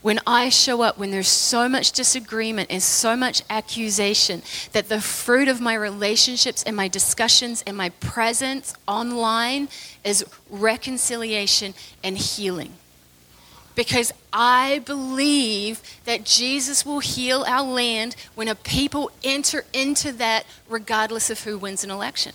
When 0.00 0.20
I 0.26 0.48
show 0.48 0.82
up, 0.82 0.98
when 0.98 1.10
there's 1.10 1.28
so 1.28 1.68
much 1.68 1.92
disagreement 1.92 2.70
and 2.70 2.82
so 2.82 3.14
much 3.14 3.42
accusation, 3.50 4.42
that 4.72 4.88
the 4.88 5.00
fruit 5.00 5.48
of 5.48 5.60
my 5.60 5.74
relationships 5.74 6.62
and 6.64 6.74
my 6.74 6.88
discussions 6.88 7.62
and 7.66 7.76
my 7.76 7.90
presence 7.90 8.74
online 8.88 9.68
is 10.02 10.24
reconciliation 10.50 11.74
and 12.02 12.16
healing 12.16 12.72
because 13.74 14.12
I 14.32 14.80
believe 14.80 15.82
that 16.04 16.24
Jesus 16.24 16.84
will 16.84 17.00
heal 17.00 17.44
our 17.46 17.62
land 17.62 18.16
when 18.34 18.48
a 18.48 18.54
people 18.54 19.10
enter 19.24 19.64
into 19.72 20.12
that, 20.12 20.44
regardless 20.68 21.30
of 21.30 21.44
who 21.44 21.58
wins 21.58 21.84
an 21.84 21.90
election. 21.90 22.32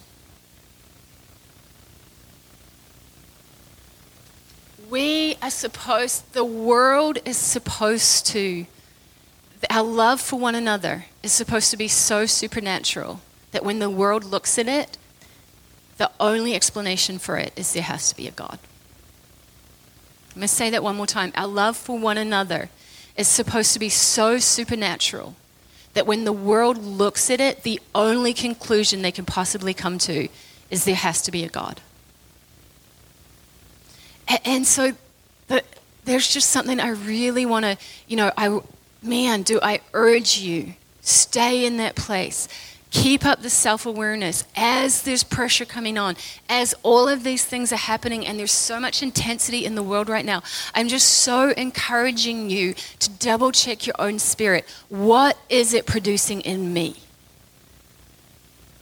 We 4.89 5.36
are 5.41 5.52
supposed, 5.52 6.34
the 6.34 6.45
world 6.45 7.19
is 7.26 7.38
supposed 7.38 8.26
to, 8.28 8.65
our 9.69 9.84
love 9.84 10.21
for 10.21 10.39
one 10.39 10.56
another 10.56 11.06
is 11.23 11.34
supposed 11.34 11.71
to 11.71 11.78
be 11.78 11.89
so 11.89 12.26
supernatural 12.26 13.21
that 13.52 13.65
when 13.65 13.80
the 13.80 13.89
world 13.89 14.23
looks 14.23 14.58
at 14.58 14.67
it, 14.67 14.97
the 15.97 16.10
only 16.19 16.56
explanation 16.56 17.19
for 17.19 17.38
it 17.38 17.52
is 17.56 17.73
there 17.73 17.84
has 17.84 18.10
to 18.10 18.15
be 18.15 18.28
a 18.28 18.32
God. 18.32 18.60
I'm 20.38 20.41
going 20.41 20.50
to 20.50 20.54
say 20.54 20.69
that 20.69 20.84
one 20.84 20.95
more 20.95 21.08
time. 21.08 21.32
Our 21.34 21.47
love 21.47 21.76
for 21.76 21.97
one 21.97 22.15
another 22.15 22.69
is 23.15 23.28
supposed 23.28 23.73
to 23.73 23.80
be 23.80 23.89
so 23.89 24.38
supernatural 24.38 25.36
that 25.95 26.06
when 26.06 26.26
the 26.26 26.32
world 26.32 26.78
looks 26.78 27.32
at 27.32 27.41
it, 27.41 27.63
the 27.63 27.82
only 27.95 28.36
conclusion 28.36 29.02
they 29.02 29.12
can 29.12 29.26
possibly 29.26 29.73
come 29.73 29.97
to 29.97 30.28
is 30.69 30.86
there 30.86 30.93
has 30.93 31.23
to 31.23 31.32
be 31.32 31.43
a 31.43 31.50
God. 31.50 31.82
And, 34.45 34.67
so 34.67 34.91
the, 35.47 35.63
there's 36.06 36.32
just 36.32 36.52
something 36.52 36.80
I 36.80 36.89
really 36.89 37.47
want 37.47 37.65
to, 37.65 37.76
you 38.08 38.17
know, 38.17 38.32
I, 38.38 38.60
man, 39.02 39.41
do 39.41 39.60
I 39.63 39.82
urge 39.93 40.38
you, 40.38 40.76
stay 41.02 41.65
in 41.65 41.78
that 41.78 41.95
place. 41.95 42.47
Keep 42.91 43.26
up 43.26 43.41
the 43.41 43.50
self 43.50 43.86
awareness 43.86 44.45
as 44.56 45.02
there's 45.02 45.23
pressure 45.23 45.65
coming 45.65 45.97
on, 45.97 46.15
as 46.47 46.73
all 46.84 47.10
of 47.10 47.23
these 47.23 47.43
things 47.43 47.73
are 47.73 47.78
happening, 47.78 48.26
and 48.26 48.39
there's 48.39 48.52
so 48.52 48.80
much 48.80 49.04
intensity 49.04 49.65
in 49.65 49.76
the 49.76 49.84
world 49.84 50.08
right 50.08 50.26
now. 50.26 50.41
I'm 50.73 50.88
just 50.88 51.08
so 51.08 51.50
encouraging 51.52 52.50
you 52.50 52.76
to 53.00 53.10
double 53.10 53.52
check 53.52 53.86
your 53.86 53.95
own 54.00 54.19
spirit. 54.19 54.65
What 54.88 55.38
is 55.50 55.73
it 55.73 55.86
producing 55.86 56.41
in 56.41 56.73
me? 56.73 56.95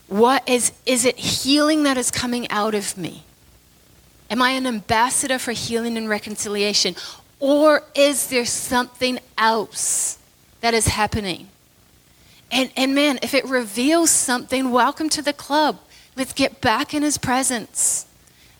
What 0.08 0.48
is, 0.48 0.72
is 0.86 1.04
it 1.04 1.18
healing 1.18 1.82
that 1.82 1.96
is 1.96 2.12
coming 2.12 2.48
out 2.50 2.74
of 2.74 2.96
me? 2.96 3.24
Am 4.30 4.40
I 4.40 4.50
an 4.50 4.66
ambassador 4.66 5.38
for 5.38 5.52
healing 5.52 5.96
and 5.96 6.08
reconciliation? 6.08 6.94
Or 7.40 7.82
is 7.94 8.28
there 8.28 8.44
something 8.44 9.18
else 9.36 10.18
that 10.60 10.74
is 10.74 10.88
happening? 10.88 11.48
And, 12.50 12.70
and 12.76 12.94
man, 12.94 13.18
if 13.22 13.34
it 13.34 13.44
reveals 13.44 14.10
something, 14.10 14.70
welcome 14.70 15.08
to 15.10 15.22
the 15.22 15.32
club. 15.32 15.78
Let's 16.16 16.32
get 16.32 16.60
back 16.60 16.94
in 16.94 17.02
his 17.02 17.18
presence. 17.18 18.06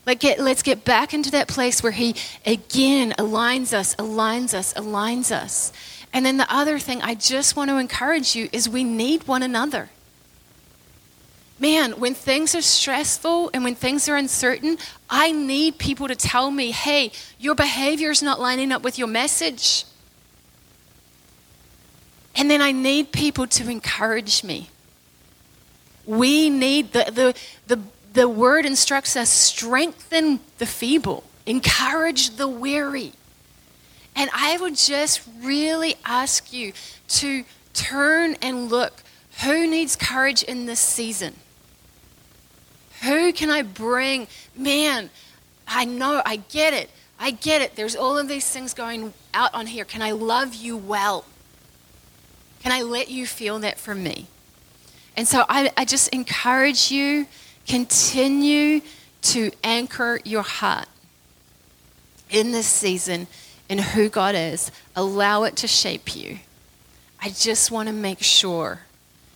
Let 0.05 0.19
get, 0.19 0.39
let's 0.39 0.63
get 0.63 0.85
back 0.85 1.13
into 1.13 1.31
that 1.31 1.47
place 1.47 1.83
where 1.83 1.91
he 1.91 2.15
again 2.45 3.13
aligns 3.17 3.73
us, 3.73 3.95
aligns 3.95 4.53
us, 4.53 4.73
aligns 4.73 5.31
us. 5.31 5.73
And 6.13 6.25
then 6.25 6.37
the 6.37 6.51
other 6.53 6.79
thing 6.79 7.01
I 7.01 7.15
just 7.15 7.55
want 7.55 7.69
to 7.69 7.77
encourage 7.77 8.35
you 8.35 8.47
is 8.53 8.69
we 8.69 8.83
need 8.83 9.27
one 9.27 9.43
another. 9.43 9.89
Man, 11.59 11.93
when 11.93 12.13
things 12.13 12.53
are 12.53 12.61
stressful 12.61 13.49
and 13.53 13.63
when 13.63 13.75
things 13.75 14.07
are 14.07 14.15
uncertain, 14.15 14.77
I 15.09 15.31
need 15.31 15.79
people 15.79 16.07
to 16.07 16.15
tell 16.15 16.51
me, 16.51 16.71
hey, 16.71 17.11
your 17.39 17.55
behavior 17.55 18.11
is 18.11 18.21
not 18.21 18.39
lining 18.39 18.71
up 18.71 18.83
with 18.83 18.99
your 18.99 19.07
message. 19.07 19.85
And 22.37 22.49
then 22.49 22.61
I 22.61 22.71
need 22.71 23.11
people 23.11 23.47
to 23.47 23.69
encourage 23.69 24.43
me. 24.43 24.69
We 26.05 26.49
need 26.49 26.93
the, 26.93 27.11
the, 27.11 27.35
the, 27.75 27.81
the 28.13 28.29
word 28.29 28.65
instructs 28.65 29.17
us 29.17 29.29
strengthen 29.29 30.39
the 30.59 30.65
feeble, 30.65 31.23
encourage 31.45 32.37
the 32.37 32.47
weary. 32.47 33.11
And 34.15 34.29
I 34.33 34.57
would 34.57 34.77
just 34.77 35.21
really 35.41 35.95
ask 36.05 36.53
you 36.53 36.73
to 37.09 37.43
turn 37.73 38.35
and 38.41 38.69
look 38.69 39.03
who 39.43 39.67
needs 39.67 39.95
courage 39.95 40.41
in 40.43 40.65
this 40.65 40.79
season? 40.79 41.35
Who 43.03 43.31
can 43.33 43.51
I 43.51 43.61
bring? 43.61 44.27
Man, 44.55 45.11
I 45.67 45.85
know, 45.85 46.23
I 46.25 46.37
get 46.37 46.73
it. 46.73 46.89
I 47.19 47.31
get 47.31 47.61
it. 47.61 47.75
There's 47.75 47.95
all 47.95 48.17
of 48.17 48.27
these 48.27 48.49
things 48.49 48.73
going 48.73 49.13
out 49.33 49.53
on 49.53 49.67
here. 49.67 49.85
Can 49.85 50.01
I 50.01 50.11
love 50.11 50.55
you 50.55 50.75
well? 50.75 51.25
Can 52.61 52.71
I 52.71 52.81
let 52.81 53.09
you 53.09 53.25
feel 53.25 53.59
that 53.59 53.77
from 53.77 54.03
me? 54.03 54.27
And 55.15 55.27
so 55.27 55.45
I, 55.49 55.71
I 55.75 55.85
just 55.85 56.09
encourage 56.09 56.91
you, 56.91 57.25
continue 57.67 58.81
to 59.23 59.51
anchor 59.63 60.19
your 60.23 60.43
heart 60.43 60.87
in 62.29 62.51
this 62.51 62.67
season 62.67 63.27
in 63.67 63.79
who 63.79 64.09
God 64.09 64.35
is. 64.35 64.71
Allow 64.95 65.43
it 65.43 65.55
to 65.57 65.67
shape 65.67 66.15
you. 66.15 66.39
I 67.19 67.29
just 67.29 67.71
want 67.71 67.87
to 67.87 67.93
make 67.93 68.21
sure 68.21 68.81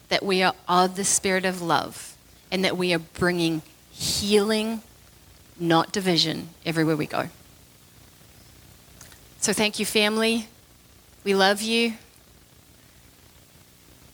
that 0.10 0.24
we 0.24 0.44
are 0.44 0.54
of 0.68 0.96
the 0.96 1.04
spirit 1.04 1.46
of 1.46 1.62
love 1.62 2.16
and 2.52 2.64
that 2.64 2.78
we 2.78 2.94
are 2.94 3.00
bringing 3.00 3.64
healing, 3.92 4.82
not 5.60 5.92
division, 5.92 6.50
everywhere 6.66 6.96
we 6.96 7.08
go. 7.08 7.30
So 9.40 9.54
thank 9.54 9.80
you, 9.80 9.86
family. 9.86 10.48
We 11.24 11.34
love 11.34 11.62
you 11.62 11.94